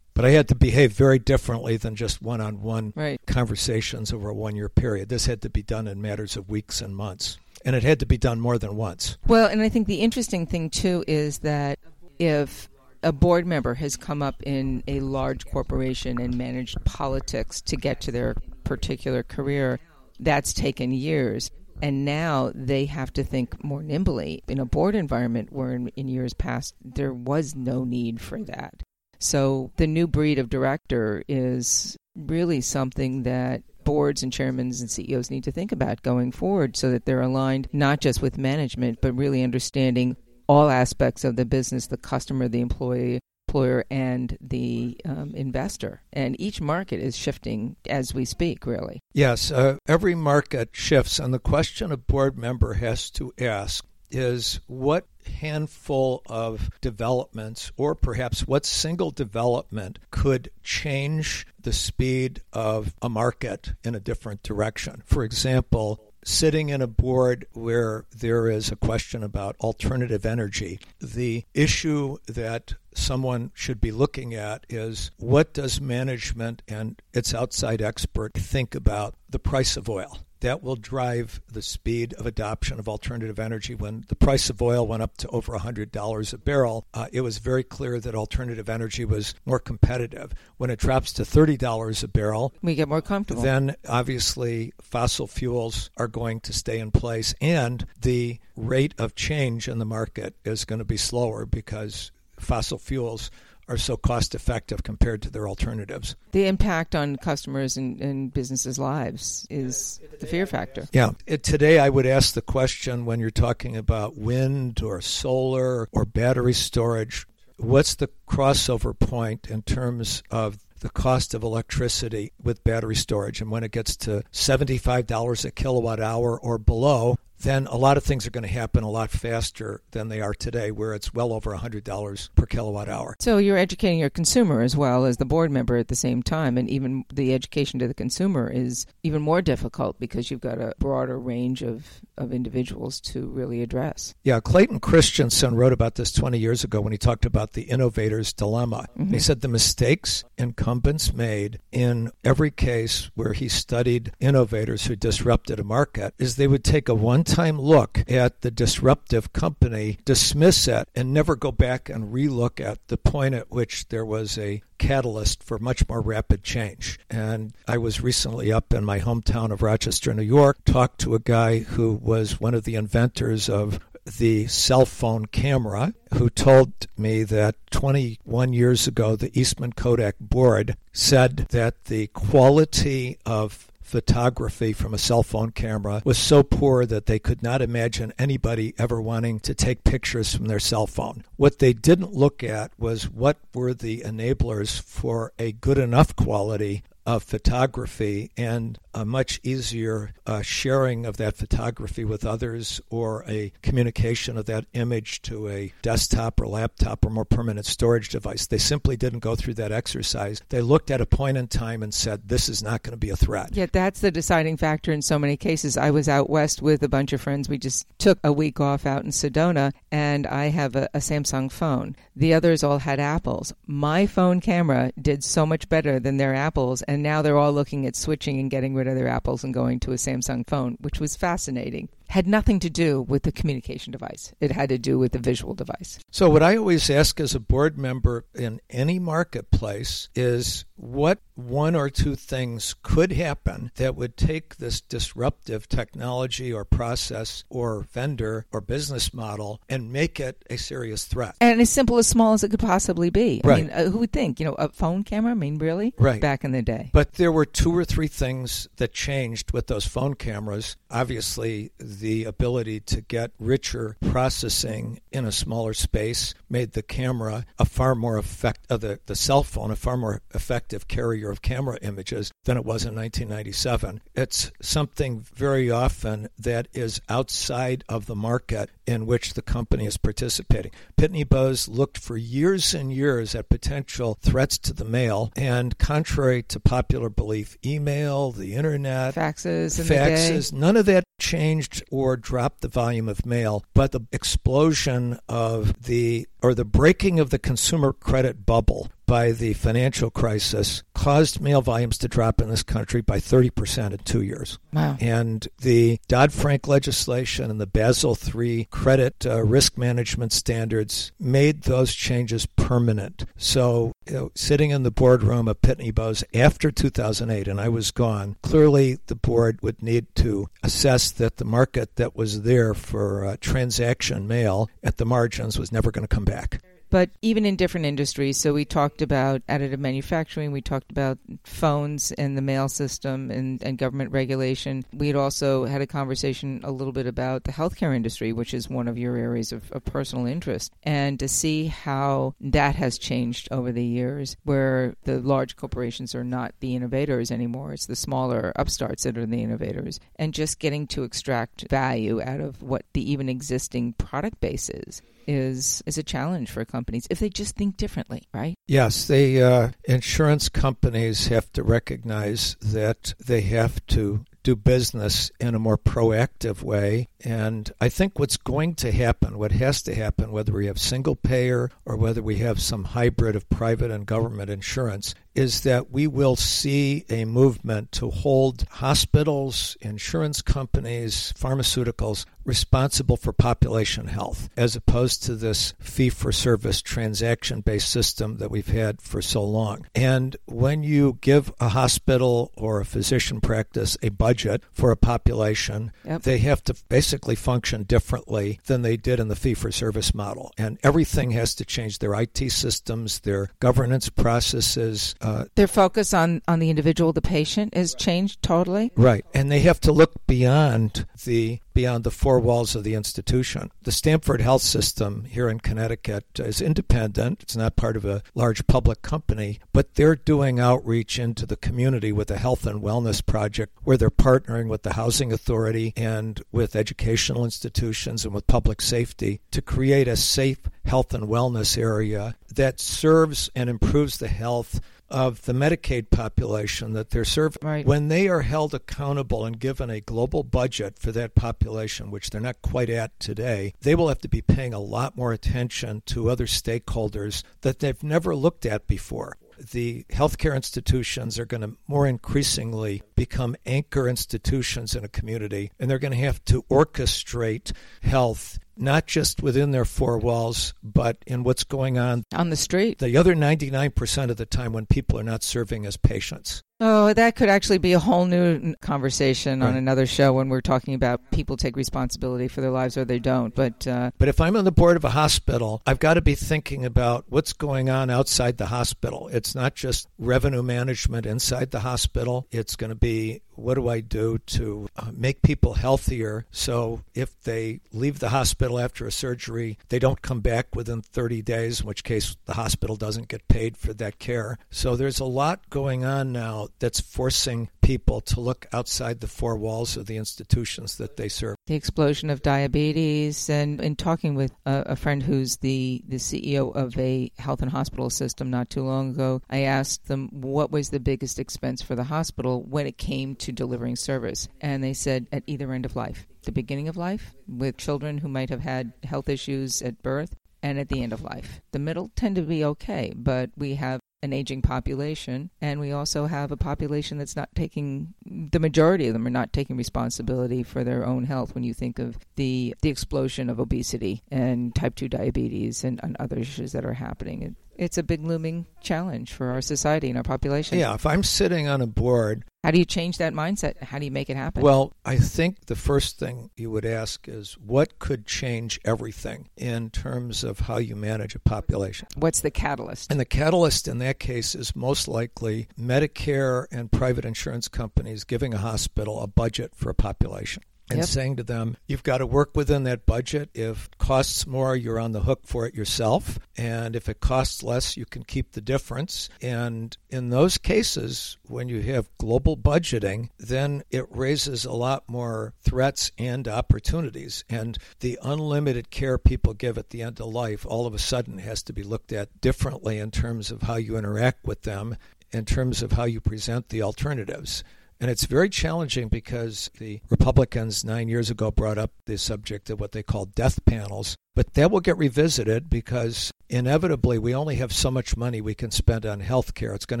But 0.14 0.24
I 0.24 0.30
had 0.30 0.48
to 0.48 0.56
behave 0.56 0.92
very 0.92 1.20
differently 1.20 1.76
than 1.76 1.94
just 1.94 2.20
one 2.20 2.40
on 2.40 2.60
one 2.60 2.92
conversations 3.26 4.12
over 4.12 4.30
a 4.30 4.34
one 4.34 4.56
year 4.56 4.68
period. 4.68 5.08
This 5.08 5.26
had 5.26 5.42
to 5.42 5.50
be 5.50 5.62
done 5.62 5.86
in 5.86 6.02
matters 6.02 6.36
of 6.36 6.50
weeks 6.50 6.80
and 6.80 6.96
months. 6.96 7.38
And 7.64 7.76
it 7.76 7.84
had 7.84 8.00
to 8.00 8.06
be 8.06 8.18
done 8.18 8.40
more 8.40 8.58
than 8.58 8.74
once. 8.74 9.16
Well, 9.28 9.46
and 9.46 9.62
I 9.62 9.68
think 9.68 9.86
the 9.86 10.00
interesting 10.00 10.44
thing, 10.44 10.70
too, 10.70 11.04
is 11.06 11.38
that 11.38 11.78
if 12.18 12.68
a 13.04 13.12
board 13.12 13.46
member 13.46 13.74
has 13.74 13.96
come 13.96 14.20
up 14.20 14.42
in 14.42 14.82
a 14.88 14.98
large 15.00 15.46
corporation 15.46 16.20
and 16.20 16.36
managed 16.36 16.84
politics 16.84 17.60
to 17.62 17.76
get 17.76 18.00
to 18.02 18.12
their 18.12 18.34
particular 18.64 19.22
career, 19.22 19.78
That's 20.18 20.52
taken 20.52 20.92
years. 20.92 21.50
And 21.82 22.04
now 22.04 22.52
they 22.54 22.86
have 22.86 23.12
to 23.14 23.24
think 23.24 23.62
more 23.62 23.82
nimbly 23.82 24.42
in 24.48 24.58
a 24.58 24.64
board 24.64 24.94
environment 24.94 25.52
where 25.52 25.72
in, 25.72 25.88
in 25.96 26.08
years 26.08 26.34
past 26.34 26.74
there 26.82 27.12
was 27.12 27.54
no 27.54 27.84
need 27.84 28.20
for 28.20 28.42
that. 28.44 28.82
So 29.18 29.70
the 29.76 29.86
new 29.86 30.06
breed 30.06 30.38
of 30.38 30.50
director 30.50 31.24
is 31.28 31.96
really 32.14 32.60
something 32.60 33.22
that 33.24 33.62
boards 33.84 34.22
and 34.22 34.32
chairmen 34.32 34.66
and 34.66 34.90
CEOs 34.90 35.30
need 35.30 35.44
to 35.44 35.52
think 35.52 35.72
about 35.72 36.02
going 36.02 36.32
forward 36.32 36.76
so 36.76 36.90
that 36.90 37.04
they're 37.04 37.20
aligned 37.20 37.68
not 37.72 38.00
just 38.00 38.22
with 38.22 38.38
management, 38.38 39.00
but 39.00 39.16
really 39.16 39.42
understanding 39.42 40.16
all 40.46 40.68
aspects 40.68 41.24
of 41.24 41.36
the 41.36 41.44
business 41.44 41.86
the 41.86 41.96
customer, 41.96 42.48
the 42.48 42.60
employee, 42.60 43.20
employer, 43.46 43.84
and 43.90 44.36
the 44.40 45.00
um, 45.04 45.32
investor. 45.34 46.02
And 46.12 46.40
each 46.40 46.60
market 46.60 47.00
is 47.00 47.16
shifting 47.16 47.76
as 47.88 48.14
we 48.14 48.24
speak, 48.24 48.66
really. 48.66 49.00
Yes, 49.12 49.50
uh, 49.50 49.76
every 49.86 50.14
market 50.14 50.70
shifts, 50.72 51.18
and 51.18 51.32
the 51.32 51.38
question 51.38 51.92
a 51.92 51.96
board 51.96 52.38
member 52.38 52.74
has 52.74 53.10
to 53.12 53.32
ask 53.38 53.84
is 54.10 54.60
what 54.66 55.06
handful 55.40 56.22
of 56.26 56.70
developments, 56.80 57.72
or 57.76 57.94
perhaps 57.94 58.46
what 58.46 58.64
single 58.64 59.10
development 59.10 59.98
could 60.10 60.50
change 60.62 61.46
the 61.60 61.72
speed 61.72 62.40
of 62.52 62.94
a 63.02 63.08
market 63.08 63.72
in 63.82 63.94
a 63.94 64.00
different 64.00 64.42
direction? 64.42 65.02
For 65.04 65.24
example, 65.24 66.00
sitting 66.24 66.70
in 66.70 66.80
a 66.80 66.86
board 66.86 67.46
where 67.52 68.06
there 68.16 68.48
is 68.48 68.70
a 68.70 68.76
question 68.76 69.22
about 69.22 69.56
alternative 69.60 70.24
energy, 70.24 70.80
the 71.00 71.44
issue 71.54 72.16
that 72.26 72.74
someone 72.94 73.50
should 73.54 73.80
be 73.80 73.92
looking 73.92 74.34
at 74.34 74.64
is 74.68 75.10
what 75.18 75.52
does 75.52 75.80
management 75.80 76.62
and 76.68 77.00
its 77.12 77.34
outside 77.34 77.82
expert 77.82 78.34
think 78.34 78.74
about 78.74 79.14
the 79.28 79.38
price 79.38 79.76
of 79.76 79.88
oil? 79.88 80.18
that 80.44 80.62
will 80.62 80.76
drive 80.76 81.40
the 81.50 81.62
speed 81.62 82.12
of 82.14 82.26
adoption 82.26 82.78
of 82.78 82.86
alternative 82.86 83.38
energy. 83.38 83.74
When 83.74 84.04
the 84.08 84.14
price 84.14 84.50
of 84.50 84.60
oil 84.60 84.86
went 84.86 85.02
up 85.02 85.16
to 85.18 85.28
over 85.28 85.56
$100 85.56 86.32
a 86.34 86.38
barrel, 86.38 86.86
uh, 86.92 87.06
it 87.14 87.22
was 87.22 87.38
very 87.38 87.64
clear 87.64 87.98
that 87.98 88.14
alternative 88.14 88.68
energy 88.68 89.06
was 89.06 89.34
more 89.46 89.58
competitive. 89.58 90.34
When 90.58 90.68
it 90.68 90.78
drops 90.78 91.14
to 91.14 91.22
$30 91.22 92.04
a 92.04 92.08
barrel, 92.08 92.52
we 92.60 92.74
get 92.74 92.90
more 92.90 93.00
comfortable. 93.00 93.40
Then 93.40 93.74
obviously 93.88 94.74
fossil 94.82 95.26
fuels 95.26 95.88
are 95.96 96.08
going 96.08 96.40
to 96.40 96.52
stay 96.52 96.78
in 96.78 96.90
place 96.90 97.34
and 97.40 97.86
the 98.02 98.38
rate 98.54 98.92
of 98.98 99.14
change 99.14 99.66
in 99.66 99.78
the 99.78 99.86
market 99.86 100.36
is 100.44 100.66
going 100.66 100.78
to 100.78 100.84
be 100.84 100.98
slower 100.98 101.46
because 101.46 102.12
fossil 102.38 102.78
fuels 102.78 103.30
are 103.68 103.78
so 103.78 103.96
cost 103.96 104.34
effective 104.34 104.82
compared 104.82 105.22
to 105.22 105.30
their 105.30 105.48
alternatives. 105.48 106.16
The 106.32 106.46
impact 106.46 106.94
on 106.94 107.16
customers 107.16 107.76
and, 107.76 108.00
and 108.00 108.32
businesses' 108.32 108.78
lives 108.78 109.46
is 109.48 110.00
the 110.20 110.26
fear 110.26 110.46
factor. 110.46 110.86
Yeah. 110.92 111.12
It, 111.26 111.42
today, 111.42 111.78
I 111.78 111.88
would 111.88 112.06
ask 112.06 112.34
the 112.34 112.42
question 112.42 113.06
when 113.06 113.20
you're 113.20 113.30
talking 113.30 113.76
about 113.76 114.16
wind 114.18 114.82
or 114.82 115.00
solar 115.00 115.88
or 115.92 116.04
battery 116.04 116.52
storage 116.52 117.26
what's 117.56 117.94
the 117.94 118.10
crossover 118.28 118.98
point 118.98 119.48
in 119.48 119.62
terms 119.62 120.22
of 120.30 120.58
the 120.80 120.90
cost 120.90 121.32
of 121.34 121.42
electricity 121.42 122.32
with 122.42 122.62
battery 122.64 122.96
storage. 122.96 123.40
And 123.40 123.50
when 123.50 123.64
it 123.64 123.70
gets 123.70 123.96
to 123.98 124.22
$75 124.32 125.44
a 125.44 125.50
kilowatt 125.50 126.00
hour 126.00 126.38
or 126.38 126.58
below, 126.58 127.16
then 127.40 127.66
a 127.66 127.76
lot 127.76 127.96
of 127.96 128.04
things 128.04 128.26
are 128.26 128.30
going 128.30 128.42
to 128.42 128.48
happen 128.48 128.84
a 128.84 128.90
lot 128.90 129.10
faster 129.10 129.82
than 129.90 130.08
they 130.08 130.20
are 130.20 130.34
today, 130.34 130.70
where 130.70 130.94
it's 130.94 131.12
well 131.12 131.32
over 131.32 131.54
$100 131.56 132.28
per 132.34 132.46
kilowatt 132.46 132.88
hour. 132.88 133.16
So 133.20 133.38
you're 133.38 133.58
educating 133.58 133.98
your 133.98 134.10
consumer 134.10 134.62
as 134.62 134.76
well 134.76 135.04
as 135.04 135.16
the 135.18 135.24
board 135.24 135.50
member 135.50 135.76
at 135.76 135.88
the 135.88 135.96
same 135.96 136.22
time. 136.22 136.56
And 136.56 136.68
even 136.70 137.04
the 137.12 137.34
education 137.34 137.78
to 137.80 137.88
the 137.88 137.94
consumer 137.94 138.50
is 138.50 138.86
even 139.02 139.22
more 139.22 139.42
difficult 139.42 139.98
because 139.98 140.30
you've 140.30 140.40
got 140.40 140.60
a 140.60 140.74
broader 140.78 141.18
range 141.18 141.62
of, 141.62 142.00
of 142.16 142.32
individuals 142.32 143.00
to 143.00 143.26
really 143.26 143.62
address. 143.62 144.14
Yeah, 144.22 144.40
Clayton 144.40 144.80
Christensen 144.80 145.54
wrote 145.54 145.72
about 145.72 145.96
this 145.96 146.12
20 146.12 146.38
years 146.38 146.64
ago 146.64 146.80
when 146.80 146.92
he 146.92 146.98
talked 146.98 147.26
about 147.26 147.52
the 147.52 147.64
innovator's 147.64 148.32
dilemma. 148.32 148.86
Mm-hmm. 148.98 149.12
He 149.12 149.18
said 149.18 149.40
the 149.40 149.48
mistakes 149.48 150.24
incumbents 150.38 151.12
made 151.12 151.60
in 151.72 152.10
every 152.22 152.50
case 152.50 153.10
where 153.14 153.32
he 153.32 153.48
studied 153.48 154.12
innovators 154.20 154.86
who 154.86 154.96
disrupted 154.96 155.60
a 155.60 155.64
market 155.64 156.14
is 156.18 156.36
they 156.36 156.46
would 156.46 156.64
take 156.64 156.88
a 156.88 156.94
one 156.94 157.23
time 157.24 157.60
look 157.60 158.04
at 158.08 158.42
the 158.42 158.50
disruptive 158.50 159.32
company, 159.32 159.98
dismiss 160.04 160.68
it, 160.68 160.88
and 160.94 161.12
never 161.12 161.36
go 161.36 161.50
back 161.50 161.88
and 161.88 162.12
relook 162.12 162.64
at 162.64 162.86
the 162.88 162.96
point 162.96 163.34
at 163.34 163.50
which 163.50 163.88
there 163.88 164.04
was 164.04 164.38
a 164.38 164.62
catalyst 164.78 165.42
for 165.42 165.58
much 165.58 165.88
more 165.88 166.00
rapid 166.00 166.42
change. 166.42 166.98
And 167.10 167.54
I 167.66 167.78
was 167.78 168.00
recently 168.00 168.52
up 168.52 168.72
in 168.72 168.84
my 168.84 169.00
hometown 169.00 169.50
of 169.50 169.62
Rochester, 169.62 170.12
New 170.12 170.22
York, 170.22 170.58
talked 170.64 171.00
to 171.00 171.14
a 171.14 171.20
guy 171.20 171.60
who 171.60 171.94
was 171.94 172.40
one 172.40 172.54
of 172.54 172.64
the 172.64 172.74
inventors 172.74 173.48
of 173.48 173.80
the 174.18 174.46
cell 174.46 174.84
phone 174.84 175.26
camera, 175.26 175.94
who 176.14 176.28
told 176.28 176.72
me 176.96 177.24
that 177.24 177.56
21 177.70 178.52
years 178.52 178.86
ago, 178.86 179.16
the 179.16 179.38
Eastman 179.38 179.72
Kodak 179.72 180.16
board 180.20 180.76
said 180.92 181.46
that 181.50 181.86
the 181.86 182.08
quality 182.08 183.18
of 183.24 183.70
photography 183.84 184.72
from 184.72 184.94
a 184.94 184.98
cell 184.98 185.22
phone 185.22 185.50
camera 185.50 186.02
was 186.04 186.18
so 186.18 186.42
poor 186.42 186.84
that 186.86 187.06
they 187.06 187.18
could 187.18 187.42
not 187.42 187.62
imagine 187.62 188.12
anybody 188.18 188.74
ever 188.78 189.00
wanting 189.00 189.38
to 189.38 189.54
take 189.54 189.84
pictures 189.84 190.34
from 190.34 190.46
their 190.46 190.58
cell 190.58 190.86
phone. 190.86 191.22
What 191.36 191.58
they 191.58 191.72
didn't 191.72 192.12
look 192.12 192.42
at 192.42 192.72
was 192.78 193.08
what 193.08 193.36
were 193.54 193.74
the 193.74 194.00
enablers 194.00 194.80
for 194.80 195.32
a 195.38 195.52
good 195.52 195.78
enough 195.78 196.16
quality 196.16 196.82
of 197.06 197.22
photography 197.22 198.30
and 198.36 198.78
a 198.94 199.04
much 199.04 199.40
easier 199.42 200.14
uh, 200.26 200.42
sharing 200.42 201.04
of 201.04 201.16
that 201.16 201.36
photography 201.36 202.04
with 202.04 202.24
others 202.24 202.80
or 202.90 203.24
a 203.28 203.52
communication 203.62 204.38
of 204.38 204.46
that 204.46 204.64
image 204.72 205.20
to 205.22 205.48
a 205.48 205.72
desktop 205.82 206.40
or 206.40 206.46
laptop 206.46 207.04
or 207.04 207.10
more 207.10 207.24
permanent 207.24 207.66
storage 207.66 208.08
device. 208.08 208.46
They 208.46 208.58
simply 208.58 208.96
didn't 208.96 209.18
go 209.18 209.34
through 209.34 209.54
that 209.54 209.72
exercise. 209.72 210.40
They 210.48 210.62
looked 210.62 210.90
at 210.90 211.00
a 211.00 211.06
point 211.06 211.36
in 211.36 211.48
time 211.48 211.82
and 211.82 211.92
said, 211.92 212.28
this 212.28 212.48
is 212.48 212.62
not 212.62 212.82
going 212.82 212.92
to 212.92 212.96
be 212.96 213.10
a 213.10 213.16
threat. 213.16 213.50
Yet 213.52 213.72
that's 213.72 214.00
the 214.00 214.10
deciding 214.10 214.56
factor 214.56 214.92
in 214.92 215.02
so 215.02 215.18
many 215.18 215.36
cases. 215.36 215.76
I 215.76 215.90
was 215.90 216.08
out 216.08 216.30
west 216.30 216.62
with 216.62 216.82
a 216.82 216.88
bunch 216.88 217.12
of 217.12 217.20
friends. 217.20 217.48
We 217.48 217.58
just 217.58 217.86
took 217.98 218.18
a 218.22 218.32
week 218.32 218.60
off 218.60 218.86
out 218.86 219.04
in 219.04 219.10
Sedona, 219.10 219.72
and 219.90 220.26
I 220.26 220.46
have 220.46 220.76
a, 220.76 220.88
a 220.94 220.98
Samsung 220.98 221.50
phone. 221.50 221.96
The 222.14 222.34
others 222.34 222.62
all 222.62 222.78
had 222.78 223.00
Apples. 223.00 223.52
My 223.66 224.06
phone 224.06 224.40
camera 224.40 224.92
did 225.00 225.24
so 225.24 225.44
much 225.44 225.68
better 225.68 225.98
than 225.98 226.16
their 226.16 226.34
Apples, 226.34 226.82
and 226.82 227.02
now 227.02 227.22
they're 227.22 227.38
all 227.38 227.52
looking 227.52 227.86
at 227.86 227.96
switching 227.96 228.38
and 228.38 228.50
getting 228.50 228.74
rid 228.74 228.83
of 228.86 228.96
their 228.96 229.08
Apples 229.08 229.44
and 229.44 229.54
going 229.54 229.80
to 229.80 229.92
a 229.92 229.96
Samsung 229.96 230.46
phone, 230.46 230.76
which 230.80 231.00
was 231.00 231.16
fascinating 231.16 231.88
had 232.08 232.26
nothing 232.26 232.60
to 232.60 232.70
do 232.70 233.02
with 233.02 233.22
the 233.22 233.32
communication 233.32 233.90
device. 233.92 234.32
It 234.40 234.52
had 234.52 234.68
to 234.68 234.78
do 234.78 234.98
with 234.98 235.12
the 235.12 235.18
visual 235.18 235.54
device. 235.54 235.98
So, 236.10 236.30
what 236.30 236.42
I 236.42 236.56
always 236.56 236.88
ask 236.90 237.20
as 237.20 237.34
a 237.34 237.40
board 237.40 237.78
member 237.78 238.24
in 238.34 238.60
any 238.70 238.98
marketplace 238.98 240.08
is 240.14 240.64
what 240.76 241.20
one 241.34 241.74
or 241.74 241.90
two 241.90 242.14
things 242.14 242.74
could 242.82 243.12
happen 243.12 243.70
that 243.76 243.96
would 243.96 244.16
take 244.16 244.56
this 244.56 244.80
disruptive 244.80 245.68
technology 245.68 246.52
or 246.52 246.64
process 246.64 247.44
or 247.48 247.80
vendor 247.92 248.46
or 248.52 248.60
business 248.60 249.12
model 249.12 249.60
and 249.68 249.92
make 249.92 250.20
it 250.20 250.44
a 250.50 250.56
serious 250.56 251.04
threat. 251.04 251.34
And 251.40 251.60
as 251.60 251.70
simple 251.70 251.98
as 251.98 252.06
small 252.06 252.34
as 252.34 252.44
it 252.44 252.50
could 252.50 252.60
possibly 252.60 253.10
be. 253.10 253.40
Right. 253.44 253.64
Mean, 253.64 253.72
uh, 253.72 253.90
who 253.90 253.98
would 253.98 254.12
think? 254.12 254.40
You 254.40 254.46
know, 254.46 254.54
a 254.54 254.68
phone 254.68 255.04
camera? 255.04 255.32
I 255.32 255.34
mean, 255.34 255.58
really? 255.58 255.94
Right. 255.98 256.20
Back 256.20 256.44
in 256.44 256.52
the 256.52 256.62
day. 256.62 256.90
But 256.92 257.14
there 257.14 257.32
were 257.32 257.46
two 257.46 257.76
or 257.76 257.84
three 257.84 258.08
things 258.08 258.68
that 258.76 258.92
changed 258.92 259.52
with 259.52 259.66
those 259.66 259.86
phone 259.86 260.14
cameras. 260.14 260.76
Obviously, 260.90 261.72
the 261.98 262.24
ability 262.24 262.80
to 262.80 263.00
get 263.00 263.30
richer 263.38 263.96
processing 264.10 265.00
in 265.12 265.24
a 265.24 265.32
smaller 265.32 265.74
space 265.74 266.34
made 266.48 266.72
the 266.72 266.82
camera 266.82 267.44
a 267.58 267.64
far 267.64 267.94
more 267.94 268.16
effect 268.16 268.66
uh, 268.70 268.76
the, 268.76 268.98
the 269.06 269.16
cell 269.16 269.42
phone 269.42 269.70
a 269.70 269.76
far 269.76 269.96
more 269.96 270.20
effective 270.34 270.88
carrier 270.88 271.30
of 271.30 271.42
camera 271.42 271.78
images 271.82 272.32
than 272.44 272.56
it 272.56 272.64
was 272.64 272.84
in 272.84 272.94
1997 272.94 274.00
it's 274.14 274.50
something 274.60 275.24
very 275.34 275.70
often 275.70 276.28
that 276.38 276.68
is 276.72 277.00
outside 277.08 277.84
of 277.88 278.06
the 278.06 278.16
market 278.16 278.70
in 278.86 279.06
which 279.06 279.34
the 279.34 279.42
company 279.42 279.86
is 279.86 279.96
participating. 279.96 280.70
Pitney 280.96 281.28
bowes 281.28 281.68
looked 281.68 281.98
for 281.98 282.16
years 282.16 282.74
and 282.74 282.92
years 282.92 283.34
at 283.34 283.48
potential 283.48 284.18
threats 284.20 284.58
to 284.58 284.72
the 284.72 284.84
mail 284.84 285.32
and 285.36 285.78
contrary 285.78 286.42
to 286.42 286.60
popular 286.60 287.08
belief 287.08 287.56
email 287.64 288.32
the 288.32 288.54
internet 288.54 289.14
faxes 289.14 289.80
faxes 289.80 290.52
none 290.52 290.76
of 290.76 290.86
that 290.86 291.04
changed 291.18 291.82
or 291.90 292.16
dropped 292.16 292.60
the 292.60 292.68
volume 292.68 293.08
of 293.08 293.24
mail, 293.24 293.64
but 293.74 293.92
the 293.92 294.00
explosion 294.12 295.18
of 295.28 295.84
the 295.84 296.26
or 296.42 296.54
the 296.54 296.64
breaking 296.64 297.18
of 297.18 297.30
the 297.30 297.38
consumer 297.38 297.92
credit 297.92 298.44
bubble 298.44 298.88
by 299.06 299.32
the 299.32 299.52
financial 299.54 300.10
crisis 300.10 300.82
caused 300.94 301.40
mail 301.40 301.60
volumes 301.60 301.98
to 301.98 302.08
drop 302.08 302.40
in 302.40 302.48
this 302.48 302.62
country 302.62 303.00
by 303.00 303.18
30% 303.18 303.92
in 303.92 303.98
two 303.98 304.22
years. 304.22 304.58
Wow. 304.72 304.96
And 305.00 305.46
the 305.58 305.98
Dodd 306.08 306.32
Frank 306.32 306.66
legislation 306.68 307.50
and 307.50 307.60
the 307.60 307.66
Basel 307.66 308.16
III 308.16 308.66
credit 308.70 309.26
uh, 309.26 309.42
risk 309.42 309.76
management 309.76 310.32
standards 310.32 311.12
made 311.18 311.62
those 311.62 311.94
changes 311.94 312.46
permanent. 312.46 313.24
So, 313.36 313.92
you 314.06 314.14
know, 314.14 314.32
sitting 314.34 314.70
in 314.70 314.82
the 314.82 314.90
boardroom 314.90 315.48
of 315.48 315.60
Pitney 315.60 315.94
Bowes 315.94 316.24
after 316.32 316.70
2008, 316.70 317.48
and 317.48 317.60
I 317.60 317.68
was 317.68 317.90
gone, 317.90 318.36
clearly 318.42 318.98
the 319.06 319.14
board 319.14 319.60
would 319.62 319.82
need 319.82 320.06
to 320.16 320.48
assess 320.62 321.10
that 321.10 321.36
the 321.36 321.44
market 321.44 321.96
that 321.96 322.16
was 322.16 322.42
there 322.42 322.74
for 322.74 323.24
uh, 323.24 323.36
transaction 323.40 324.26
mail 324.26 324.68
at 324.82 324.96
the 324.96 325.06
margins 325.06 325.58
was 325.58 325.72
never 325.72 325.90
going 325.90 326.06
to 326.06 326.14
come 326.14 326.24
back 326.24 326.60
but 326.94 327.10
even 327.22 327.44
in 327.44 327.56
different 327.56 327.86
industries. 327.86 328.36
So 328.36 328.54
we 328.54 328.64
talked 328.64 329.02
about 329.02 329.44
additive 329.48 329.80
manufacturing, 329.80 330.52
we 330.52 330.60
talked 330.60 330.92
about 330.92 331.18
phones 331.42 332.12
and 332.12 332.36
the 332.36 332.40
mail 332.40 332.68
system 332.68 333.32
and, 333.32 333.60
and 333.64 333.76
government 333.76 334.12
regulation. 334.12 334.84
We 334.92 335.08
had 335.08 335.16
also 335.16 335.64
had 335.64 335.82
a 335.82 335.88
conversation 335.88 336.60
a 336.62 336.70
little 336.70 336.92
bit 336.92 337.08
about 337.08 337.42
the 337.42 337.50
healthcare 337.50 337.96
industry, 337.96 338.32
which 338.32 338.54
is 338.54 338.68
one 338.68 338.86
of 338.86 338.96
your 338.96 339.16
areas 339.16 339.50
of, 339.50 339.72
of 339.72 339.84
personal 339.84 340.26
interest, 340.26 340.72
and 340.84 341.18
to 341.18 341.26
see 341.26 341.66
how 341.66 342.36
that 342.40 342.76
has 342.76 342.96
changed 342.96 343.48
over 343.50 343.72
the 343.72 343.84
years, 343.84 344.36
where 344.44 344.94
the 345.02 345.18
large 345.18 345.56
corporations 345.56 346.14
are 346.14 346.22
not 346.22 346.54
the 346.60 346.76
innovators 346.76 347.32
anymore. 347.32 347.72
It's 347.72 347.86
the 347.86 347.96
smaller 347.96 348.52
upstarts 348.54 349.02
that 349.02 349.18
are 349.18 349.26
the 349.26 349.42
innovators, 349.42 349.98
and 350.14 350.32
just 350.32 350.60
getting 350.60 350.86
to 350.86 351.02
extract 351.02 351.68
value 351.68 352.22
out 352.22 352.38
of 352.38 352.62
what 352.62 352.84
the 352.92 353.10
even 353.10 353.28
existing 353.28 353.94
product 353.94 354.40
base 354.40 354.70
is 354.70 355.02
is 355.26 355.82
is 355.86 355.98
a 355.98 356.02
challenge 356.02 356.50
for 356.50 356.64
companies 356.64 357.06
if 357.10 357.18
they 357.18 357.28
just 357.28 357.56
think 357.56 357.76
differently, 357.76 358.22
right? 358.32 358.54
Yes, 358.66 359.06
the 359.06 359.42
uh, 359.42 359.68
insurance 359.84 360.48
companies 360.48 361.28
have 361.28 361.52
to 361.52 361.62
recognize 361.62 362.56
that 362.60 363.14
they 363.24 363.42
have 363.42 363.84
to 363.88 364.24
do 364.44 364.54
business 364.54 365.32
in 365.40 365.54
a 365.54 365.58
more 365.58 365.78
proactive 365.78 366.62
way. 366.62 367.08
And 367.24 367.72
I 367.80 367.88
think 367.88 368.18
what's 368.18 368.36
going 368.36 368.74
to 368.76 368.92
happen, 368.92 369.38
what 369.38 369.52
has 369.52 369.82
to 369.82 369.94
happen, 369.94 370.30
whether 370.30 370.52
we 370.52 370.66
have 370.66 370.78
single 370.78 371.16
payer 371.16 371.70
or 371.84 371.96
whether 371.96 372.22
we 372.22 372.36
have 372.36 372.60
some 372.60 372.84
hybrid 372.84 373.34
of 373.34 373.48
private 373.48 373.90
and 373.90 374.06
government 374.06 374.50
insurance, 374.50 375.14
is 375.34 375.62
that 375.62 375.90
we 375.90 376.06
will 376.06 376.36
see 376.36 377.04
a 377.10 377.24
movement 377.24 377.92
to 377.92 378.10
hold 378.10 378.66
hospitals, 378.70 379.76
insurance 379.80 380.42
companies, 380.42 381.32
pharmaceuticals 381.38 382.24
responsible 382.44 383.16
for 383.16 383.32
population 383.32 384.06
health, 384.06 384.48
as 384.56 384.76
opposed 384.76 385.22
to 385.22 385.34
this 385.34 385.74
fee 385.78 386.10
for 386.10 386.32
service 386.32 386.82
transaction 386.82 387.60
based 387.60 387.90
system 387.90 388.36
that 388.38 388.50
we've 388.50 388.68
had 388.68 389.00
for 389.00 389.22
so 389.22 389.42
long. 389.42 389.86
And 389.94 390.36
when 390.46 390.82
you 390.82 391.18
give 391.20 391.52
a 391.60 391.70
hospital 391.70 392.52
or 392.56 392.80
a 392.80 392.84
physician 392.84 393.40
practice 393.40 393.96
a 394.02 394.10
budget 394.10 394.62
for 394.72 394.90
a 394.90 394.96
population, 394.96 395.92
yep. 396.04 396.22
they 396.22 396.38
have 396.38 396.62
to 396.64 396.74
basically 396.88 397.34
function 397.34 397.84
differently 397.84 398.60
than 398.66 398.82
they 398.82 398.96
did 398.96 399.20
in 399.20 399.28
the 399.28 399.36
fee 399.36 399.54
for 399.54 399.72
service 399.72 400.14
model. 400.14 400.52
And 400.58 400.78
everything 400.82 401.30
has 401.32 401.54
to 401.56 401.64
change 401.64 401.98
their 401.98 402.14
IT 402.14 402.50
systems, 402.50 403.20
their 403.20 403.50
governance 403.60 404.08
processes, 404.08 405.14
uh, 405.24 405.44
Their 405.54 405.66
focus 405.66 406.12
on, 406.12 406.42
on 406.46 406.58
the 406.58 406.70
individual, 406.70 407.12
the 407.12 407.22
patient, 407.22 407.74
has 407.74 407.94
changed 407.94 408.42
totally. 408.42 408.92
Right, 408.94 409.24
and 409.34 409.50
they 409.50 409.60
have 409.60 409.80
to 409.80 409.92
look 409.92 410.12
beyond 410.26 411.06
the 411.24 411.60
beyond 411.74 412.04
the 412.04 412.10
four 412.10 412.38
walls 412.38 412.76
of 412.76 412.84
the 412.84 412.94
institution. 412.94 413.70
The 413.82 413.92
Stamford 413.92 414.40
Health 414.40 414.62
System 414.62 415.24
here 415.24 415.48
in 415.48 415.58
Connecticut 415.58 416.24
is 416.38 416.60
independent. 416.60 417.42
It's 417.42 417.56
not 417.56 417.74
part 417.74 417.96
of 417.96 418.04
a 418.04 418.22
large 418.34 418.66
public 418.68 419.02
company, 419.02 419.58
but 419.72 419.96
they're 419.96 420.14
doing 420.14 420.60
outreach 420.60 421.18
into 421.18 421.44
the 421.46 421.56
community 421.56 422.12
with 422.12 422.30
a 422.30 422.38
health 422.38 422.64
and 422.64 422.80
wellness 422.80 423.24
project 423.24 423.76
where 423.82 423.96
they're 423.96 424.10
partnering 424.10 424.68
with 424.68 424.84
the 424.84 424.94
housing 424.94 425.32
authority 425.32 425.92
and 425.96 426.40
with 426.52 426.76
educational 426.76 427.44
institutions 427.44 428.24
and 428.24 428.32
with 428.32 428.46
public 428.46 428.80
safety 428.80 429.40
to 429.50 429.60
create 429.60 430.06
a 430.06 430.16
safe 430.16 430.60
health 430.84 431.12
and 431.12 431.24
wellness 431.24 431.76
area 431.76 432.36
that 432.54 432.78
serves 432.78 433.50
and 433.56 433.68
improves 433.68 434.18
the 434.18 434.28
health 434.28 434.80
of 435.08 435.42
the 435.42 435.52
Medicaid 435.52 436.10
population 436.10 436.92
that 436.94 437.10
they're 437.10 437.24
serving. 437.24 437.58
Right. 437.62 437.86
When 437.86 438.08
they 438.08 438.28
are 438.28 438.42
held 438.42 438.74
accountable 438.74 439.44
and 439.44 439.58
given 439.58 439.90
a 439.90 440.00
global 440.00 440.42
budget 440.42 440.98
for 440.98 441.12
that 441.12 441.34
population, 441.34 442.10
which 442.10 442.30
they're 442.30 442.40
not 442.40 442.62
quite 442.62 442.90
at 442.90 443.18
today, 443.20 443.74
they 443.80 443.94
will 443.94 444.08
have 444.08 444.20
to 444.20 444.28
be 444.28 444.42
paying 444.42 444.74
a 444.74 444.80
lot 444.80 445.16
more 445.16 445.32
attention 445.32 446.02
to 446.06 446.30
other 446.30 446.46
stakeholders 446.46 447.42
that 447.60 447.78
they've 447.78 448.02
never 448.02 448.34
looked 448.34 448.66
at 448.66 448.86
before 448.86 449.36
the 449.58 450.04
healthcare 450.10 450.54
institutions 450.54 451.38
are 451.38 451.46
going 451.46 451.60
to 451.60 451.76
more 451.86 452.06
increasingly 452.06 453.02
become 453.14 453.56
anchor 453.66 454.08
institutions 454.08 454.94
in 454.94 455.04
a 455.04 455.08
community, 455.08 455.70
and 455.78 455.90
they're 455.90 455.98
going 455.98 456.12
to 456.12 456.18
have 456.18 456.44
to 456.44 456.62
orchestrate 456.64 457.72
health 458.02 458.58
not 458.76 459.06
just 459.06 459.42
within 459.42 459.70
their 459.70 459.84
four 459.84 460.18
walls, 460.18 460.74
but 460.82 461.18
in 461.26 461.44
what's 461.44 461.64
going 461.64 461.98
on 461.98 462.24
on 462.34 462.50
the 462.50 462.56
street. 462.56 462.98
The 462.98 463.16
other 463.16 463.34
99% 463.34 464.30
of 464.30 464.36
the 464.36 464.46
time 464.46 464.72
when 464.72 464.86
people 464.86 465.18
are 465.18 465.24
not 465.24 465.42
serving 465.42 465.86
as 465.86 465.96
patients. 465.96 466.62
Oh, 466.80 467.12
that 467.12 467.36
could 467.36 467.48
actually 467.48 467.78
be 467.78 467.92
a 467.92 468.00
whole 468.00 468.26
new 468.26 468.74
conversation 468.80 469.60
right. 469.60 469.68
on 469.68 469.76
another 469.76 470.06
show 470.06 470.32
when 470.32 470.48
we're 470.48 470.60
talking 470.60 470.94
about 470.94 471.30
people 471.30 471.56
take 471.56 471.76
responsibility 471.76 472.48
for 472.48 472.62
their 472.62 472.70
lives 472.70 472.96
or 472.96 473.04
they 473.04 473.20
don't. 473.20 473.54
But 473.54 473.86
uh, 473.86 474.10
but 474.18 474.28
if 474.28 474.40
I'm 474.40 474.56
on 474.56 474.64
the 474.64 474.72
board 474.72 474.96
of 474.96 475.04
a 475.04 475.10
hospital, 475.10 475.82
I've 475.86 476.00
got 476.00 476.14
to 476.14 476.20
be 476.20 476.34
thinking 476.34 476.84
about 476.84 477.26
what's 477.28 477.52
going 477.52 477.90
on 477.90 478.10
outside 478.10 478.58
the 478.58 478.66
hospital. 478.66 479.28
It's 479.32 479.54
not 479.54 479.76
just 479.76 480.08
revenue 480.18 480.62
management 480.64 481.26
inside 481.26 481.70
the 481.70 481.80
hospital. 481.80 482.48
It's 482.50 482.74
going 482.74 482.90
to 482.90 482.96
be 482.96 483.42
what 483.56 483.74
do 483.74 483.88
I 483.88 484.00
do 484.00 484.38
to 484.38 484.88
uh, 484.96 485.10
make 485.12 485.42
people 485.42 485.74
healthier 485.74 486.44
so 486.50 487.02
if 487.14 487.40
they 487.42 487.80
leave 487.92 488.18
the 488.18 488.30
hospital 488.30 488.78
after 488.78 489.06
a 489.06 489.12
surgery, 489.12 489.78
they 489.88 489.98
don't 489.98 490.22
come 490.22 490.40
back 490.40 490.74
within 490.74 491.02
30 491.02 491.42
days, 491.42 491.80
in 491.80 491.86
which 491.86 492.04
case 492.04 492.36
the 492.46 492.54
hospital 492.54 492.96
doesn't 492.96 493.28
get 493.28 493.46
paid 493.48 493.76
for 493.76 493.92
that 493.94 494.18
care. 494.18 494.58
So 494.70 494.96
there's 494.96 495.20
a 495.20 495.24
lot 495.24 495.70
going 495.70 496.04
on 496.04 496.32
now 496.32 496.63
that's 496.78 497.00
forcing 497.00 497.70
people 497.82 498.20
to 498.22 498.40
look 498.40 498.66
outside 498.72 499.20
the 499.20 499.26
four 499.26 499.56
walls 499.56 499.96
of 499.96 500.06
the 500.06 500.16
institutions 500.16 500.96
that 500.96 501.16
they 501.16 501.28
serve. 501.28 501.56
The 501.66 501.74
explosion 501.74 502.30
of 502.30 502.42
diabetes, 502.42 503.50
and 503.50 503.80
in 503.80 503.96
talking 503.96 504.34
with 504.34 504.52
a, 504.64 504.82
a 504.86 504.96
friend 504.96 505.22
who's 505.22 505.56
the, 505.58 506.02
the 506.08 506.16
CEO 506.16 506.74
of 506.74 506.98
a 506.98 507.30
health 507.38 507.62
and 507.62 507.70
hospital 507.70 508.10
system 508.10 508.50
not 508.50 508.70
too 508.70 508.82
long 508.82 509.10
ago, 509.10 509.42
I 509.50 509.60
asked 509.60 510.06
them 510.06 510.28
what 510.32 510.70
was 510.70 510.90
the 510.90 511.00
biggest 511.00 511.38
expense 511.38 511.82
for 511.82 511.94
the 511.94 512.04
hospital 512.04 512.62
when 512.62 512.86
it 512.86 512.98
came 512.98 513.36
to 513.36 513.52
delivering 513.52 513.96
service. 513.96 514.48
And 514.60 514.82
they 514.82 514.94
said 514.94 515.26
at 515.32 515.44
either 515.46 515.72
end 515.72 515.84
of 515.84 515.96
life 515.96 516.26
the 516.44 516.52
beginning 516.52 516.88
of 516.88 516.96
life, 516.96 517.34
with 517.48 517.78
children 517.78 518.18
who 518.18 518.28
might 518.28 518.50
have 518.50 518.60
had 518.60 518.92
health 519.02 519.30
issues 519.30 519.80
at 519.80 520.02
birth, 520.02 520.36
and 520.62 520.78
at 520.78 520.88
the 520.88 521.02
end 521.02 521.12
of 521.12 521.22
life. 521.22 521.60
The 521.72 521.78
middle 521.78 522.10
tend 522.16 522.36
to 522.36 522.42
be 522.42 522.64
okay, 522.64 523.12
but 523.14 523.50
we 523.56 523.74
have 523.74 524.00
an 524.24 524.32
aging 524.32 524.62
population, 524.62 525.50
and 525.60 525.78
we 525.78 525.92
also 525.92 526.26
have 526.26 526.50
a 526.50 526.56
population 526.56 527.18
that's 527.18 527.36
not 527.36 527.54
taking 527.54 528.14
the 528.24 528.58
majority 528.58 529.06
of 529.06 529.12
them 529.12 529.26
are 529.26 529.30
not 529.30 529.52
taking 529.52 529.76
responsibility 529.76 530.62
for 530.62 530.82
their 530.82 531.06
own 531.06 531.24
health. 531.24 531.54
When 531.54 531.62
you 531.62 531.74
think 531.74 531.98
of 531.98 532.18
the 532.36 532.74
the 532.80 532.88
explosion 532.88 533.50
of 533.50 533.60
obesity 533.60 534.22
and 534.30 534.74
type 534.74 534.94
two 534.94 535.08
diabetes 535.08 535.84
and, 535.84 536.00
and 536.02 536.16
other 536.18 536.38
issues 536.38 536.72
that 536.72 536.86
are 536.86 536.94
happening, 536.94 537.54
it's 537.76 537.98
a 537.98 538.02
big 538.02 538.24
looming 538.24 538.66
challenge 538.80 539.32
for 539.32 539.50
our 539.50 539.60
society 539.60 540.08
and 540.08 540.16
our 540.16 540.22
population. 540.22 540.78
Yeah, 540.78 540.94
if 540.94 541.06
I'm 541.06 541.22
sitting 541.22 541.68
on 541.68 541.80
a 541.80 541.86
board. 541.86 542.44
How 542.62 542.70
do 542.70 542.78
you 542.78 542.84
change 542.84 543.18
that 543.18 543.34
mindset? 543.34 543.82
How 543.82 543.98
do 543.98 544.06
you 544.06 544.10
make 544.10 544.30
it 544.30 544.36
happen? 544.36 544.62
Well, 544.62 544.94
I 545.04 545.16
think 545.16 545.66
the 545.66 545.76
first 545.76 546.18
thing 546.18 546.50
you 546.56 546.70
would 546.70 546.86
ask 546.86 547.28
is 547.28 547.58
what 547.58 547.98
could 547.98 548.26
change 548.26 548.80
everything 548.84 549.50
in 549.56 549.90
terms 549.90 550.44
of 550.44 550.60
how 550.60 550.78
you 550.78 550.96
manage 550.96 551.34
a 551.34 551.40
population? 551.40 552.08
What's 552.16 552.40
the 552.40 552.50
catalyst? 552.50 553.10
And 553.10 553.20
the 553.20 553.26
catalyst 553.26 553.86
in 553.86 553.98
that 553.98 554.18
case 554.18 554.54
is 554.54 554.74
most 554.74 555.08
likely 555.08 555.68
Medicare 555.78 556.66
and 556.72 556.90
private 556.90 557.26
insurance 557.26 557.68
companies 557.68 558.24
giving 558.24 558.54
a 558.54 558.58
hospital 558.58 559.20
a 559.20 559.26
budget 559.26 559.72
for 559.74 559.90
a 559.90 559.94
population 559.94 560.62
and 560.90 560.98
yep. 560.98 561.08
saying 561.08 561.36
to 561.36 561.42
them, 561.42 561.76
you've 561.86 562.02
got 562.02 562.18
to 562.18 562.26
work 562.26 562.54
within 562.54 562.84
that 562.84 563.06
budget. 563.06 563.48
If 563.54 563.86
it 563.86 563.98
costs 563.98 564.46
more, 564.46 564.76
you're 564.76 565.00
on 565.00 565.12
the 565.12 565.22
hook 565.22 565.40
for 565.44 565.66
it 565.66 565.74
yourself. 565.74 566.38
And 566.58 566.94
if 566.94 567.08
it 567.08 567.20
costs 567.20 567.62
less, 567.62 567.96
you 567.96 568.04
can 568.04 568.22
keep 568.22 568.52
the 568.52 568.60
difference. 568.60 569.30
And 569.40 569.96
in 570.10 570.28
those 570.28 570.58
cases, 570.58 571.38
when 571.46 571.68
you 571.68 571.80
have 571.82 572.10
global 572.18 572.56
budgeting, 572.56 573.30
then 573.38 573.82
it 573.90 574.04
raises 574.10 574.66
a 574.66 574.72
lot 574.72 575.04
more 575.08 575.54
threats 575.62 576.12
and 576.18 576.46
opportunities. 576.46 577.44
And 577.48 577.78
the 578.00 578.18
unlimited 578.22 578.90
care 578.90 579.16
people 579.16 579.54
give 579.54 579.78
at 579.78 579.90
the 579.90 580.02
end 580.02 580.20
of 580.20 580.26
life 580.26 580.66
all 580.66 580.86
of 580.86 580.94
a 580.94 580.98
sudden 580.98 581.38
has 581.38 581.62
to 581.64 581.72
be 581.72 581.82
looked 581.82 582.12
at 582.12 582.40
differently 582.42 582.98
in 582.98 583.10
terms 583.10 583.50
of 583.50 583.62
how 583.62 583.76
you 583.76 583.96
interact 583.96 584.44
with 584.44 584.62
them, 584.62 584.96
in 585.32 585.46
terms 585.46 585.82
of 585.82 585.92
how 585.92 586.04
you 586.04 586.20
present 586.20 586.68
the 586.68 586.82
alternatives 586.82 587.64
And 588.00 588.10
it's 588.10 588.24
very 588.24 588.48
challenging 588.48 589.08
because 589.08 589.70
the 589.78 590.00
Republicans 590.10 590.84
nine 590.84 591.08
years 591.08 591.30
ago 591.30 591.50
brought 591.50 591.78
up 591.78 591.92
the 592.06 592.18
subject 592.18 592.70
of 592.70 592.80
what 592.80 592.92
they 592.92 593.02
call 593.02 593.26
death 593.26 593.64
panels. 593.64 594.16
But 594.34 594.54
that 594.54 594.70
will 594.70 594.80
get 594.80 594.98
revisited 594.98 595.70
because 595.70 596.32
inevitably 596.48 597.18
we 597.18 597.34
only 597.34 597.56
have 597.56 597.72
so 597.72 597.90
much 597.90 598.16
money 598.16 598.40
we 598.40 598.54
can 598.54 598.72
spend 598.72 599.06
on 599.06 599.20
health 599.20 599.54
care. 599.54 599.74
It's 599.74 599.86
going 599.86 600.00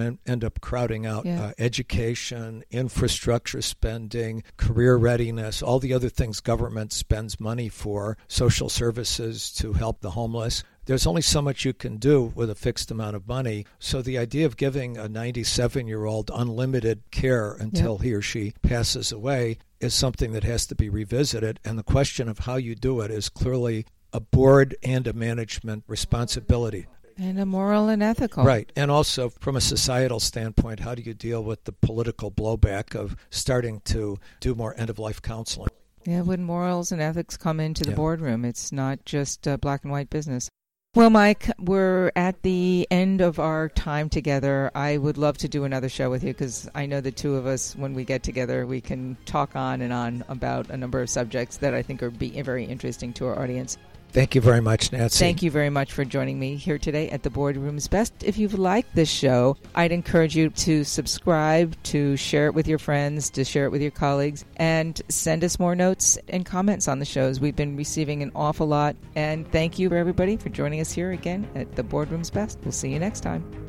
to 0.00 0.18
end 0.30 0.44
up 0.44 0.60
crowding 0.60 1.06
out 1.06 1.24
yeah. 1.24 1.46
uh, 1.46 1.52
education, 1.56 2.64
infrastructure 2.70 3.62
spending, 3.62 4.42
career 4.56 4.96
readiness, 4.96 5.62
all 5.62 5.78
the 5.78 5.94
other 5.94 6.08
things 6.08 6.40
government 6.40 6.92
spends 6.92 7.38
money 7.38 7.68
for, 7.68 8.18
social 8.26 8.68
services 8.68 9.52
to 9.52 9.72
help 9.72 10.00
the 10.00 10.10
homeless 10.10 10.64
there's 10.86 11.06
only 11.06 11.22
so 11.22 11.40
much 11.40 11.64
you 11.64 11.72
can 11.72 11.96
do 11.96 12.32
with 12.34 12.50
a 12.50 12.54
fixed 12.54 12.90
amount 12.90 13.16
of 13.16 13.26
money. 13.26 13.66
So 13.78 14.02
the 14.02 14.18
idea 14.18 14.46
of 14.46 14.56
giving 14.56 14.96
a 14.96 15.08
97 15.08 15.86
year 15.86 16.04
old 16.04 16.30
unlimited 16.34 17.02
care 17.10 17.52
until 17.52 17.94
yep. 17.94 18.02
he 18.02 18.12
or 18.12 18.22
she 18.22 18.54
passes 18.62 19.12
away 19.12 19.58
is 19.80 19.94
something 19.94 20.32
that 20.32 20.44
has 20.44 20.66
to 20.66 20.74
be 20.74 20.88
revisited. 20.88 21.60
And 21.64 21.78
the 21.78 21.82
question 21.82 22.28
of 22.28 22.40
how 22.40 22.56
you 22.56 22.74
do 22.74 23.00
it 23.00 23.10
is 23.10 23.28
clearly 23.28 23.86
a 24.12 24.20
board 24.20 24.76
and 24.82 25.06
a 25.06 25.12
management 25.12 25.84
responsibility. 25.86 26.86
And 27.16 27.38
a 27.38 27.46
moral 27.46 27.88
and 27.88 28.02
ethical. 28.02 28.44
Right. 28.44 28.70
And 28.74 28.90
also, 28.90 29.28
from 29.28 29.54
a 29.54 29.60
societal 29.60 30.18
standpoint, 30.18 30.80
how 30.80 30.96
do 30.96 31.02
you 31.02 31.14
deal 31.14 31.44
with 31.44 31.64
the 31.64 31.72
political 31.72 32.30
blowback 32.30 32.96
of 32.96 33.16
starting 33.30 33.80
to 33.86 34.18
do 34.40 34.54
more 34.54 34.74
end 34.76 34.90
of 34.90 34.98
life 34.98 35.22
counseling? 35.22 35.70
Yeah, 36.04 36.22
when 36.22 36.42
morals 36.42 36.92
and 36.92 37.00
ethics 37.00 37.36
come 37.36 37.60
into 37.60 37.84
the 37.84 37.90
yeah. 37.90 37.96
boardroom, 37.96 38.44
it's 38.44 38.72
not 38.72 39.04
just 39.04 39.46
black 39.60 39.84
and 39.84 39.92
white 39.92 40.10
business. 40.10 40.50
Well, 40.94 41.10
Mike, 41.10 41.50
we're 41.58 42.12
at 42.14 42.42
the 42.42 42.86
end 42.88 43.20
of 43.20 43.40
our 43.40 43.68
time 43.68 44.08
together. 44.08 44.70
I 44.76 44.96
would 44.96 45.18
love 45.18 45.36
to 45.38 45.48
do 45.48 45.64
another 45.64 45.88
show 45.88 46.08
with 46.08 46.22
you 46.22 46.32
because 46.32 46.70
I 46.72 46.86
know 46.86 47.00
the 47.00 47.10
two 47.10 47.34
of 47.34 47.46
us, 47.46 47.74
when 47.74 47.94
we 47.94 48.04
get 48.04 48.22
together, 48.22 48.64
we 48.64 48.80
can 48.80 49.16
talk 49.26 49.56
on 49.56 49.82
and 49.82 49.92
on 49.92 50.24
about 50.28 50.70
a 50.70 50.76
number 50.76 51.02
of 51.02 51.10
subjects 51.10 51.56
that 51.56 51.74
I 51.74 51.82
think 51.82 52.00
are 52.00 52.10
be 52.10 52.40
very 52.42 52.64
interesting 52.64 53.12
to 53.14 53.26
our 53.26 53.42
audience. 53.42 53.76
Thank 54.14 54.36
you 54.36 54.40
very 54.40 54.60
much, 54.60 54.92
Nancy. 54.92 55.18
Thank 55.18 55.42
you 55.42 55.50
very 55.50 55.70
much 55.70 55.92
for 55.92 56.04
joining 56.04 56.38
me 56.38 56.54
here 56.54 56.78
today 56.78 57.10
at 57.10 57.24
the 57.24 57.30
Boardroom's 57.30 57.88
Best. 57.88 58.14
If 58.22 58.38
you've 58.38 58.56
liked 58.56 58.94
this 58.94 59.10
show, 59.10 59.56
I'd 59.74 59.90
encourage 59.90 60.36
you 60.36 60.50
to 60.50 60.84
subscribe, 60.84 61.74
to 61.84 62.16
share 62.16 62.46
it 62.46 62.54
with 62.54 62.68
your 62.68 62.78
friends, 62.78 63.28
to 63.30 63.44
share 63.44 63.64
it 63.64 63.72
with 63.72 63.82
your 63.82 63.90
colleagues, 63.90 64.44
and 64.54 65.02
send 65.08 65.42
us 65.42 65.58
more 65.58 65.74
notes 65.74 66.16
and 66.28 66.46
comments 66.46 66.86
on 66.86 67.00
the 67.00 67.04
shows. 67.04 67.40
We've 67.40 67.56
been 67.56 67.76
receiving 67.76 68.22
an 68.22 68.30
awful 68.36 68.68
lot. 68.68 68.94
And 69.16 69.50
thank 69.50 69.80
you, 69.80 69.92
everybody, 69.92 70.36
for 70.36 70.48
joining 70.48 70.80
us 70.80 70.92
here 70.92 71.10
again 71.10 71.48
at 71.56 71.74
the 71.74 71.82
Boardroom's 71.82 72.30
Best. 72.30 72.60
We'll 72.62 72.70
see 72.70 72.92
you 72.92 73.00
next 73.00 73.22
time. 73.22 73.63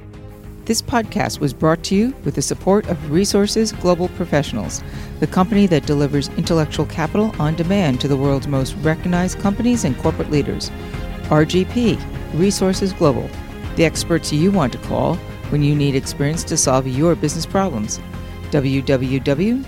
This 0.65 0.81
podcast 0.81 1.39
was 1.39 1.53
brought 1.53 1.83
to 1.83 1.95
you 1.95 2.15
with 2.23 2.33
the 2.33 2.41
support 2.41 2.87
of 2.87 3.11
Resources 3.11 3.71
Global 3.71 4.07
Professionals, 4.09 4.81
the 5.19 5.27
company 5.27 5.67
that 5.67 5.85
delivers 5.85 6.29
intellectual 6.29 6.87
capital 6.87 7.35
on 7.37 7.53
demand 7.55 8.01
to 8.01 8.07
the 8.07 8.17
world's 8.17 8.47
most 8.47 8.73
recognized 8.77 9.37
companies 9.37 9.83
and 9.85 9.95
corporate 9.99 10.31
leaders. 10.31 10.71
RGP, 11.25 12.01
Resources 12.33 12.93
Global, 12.93 13.29
the 13.75 13.85
experts 13.85 14.33
you 14.33 14.49
want 14.49 14.73
to 14.73 14.79
call 14.79 15.17
when 15.49 15.61
you 15.61 15.75
need 15.75 15.93
experience 15.93 16.43
to 16.45 16.57
solve 16.57 16.87
your 16.87 17.13
business 17.13 17.45
problems. 17.45 17.99
www.rgp.com. 18.49 19.65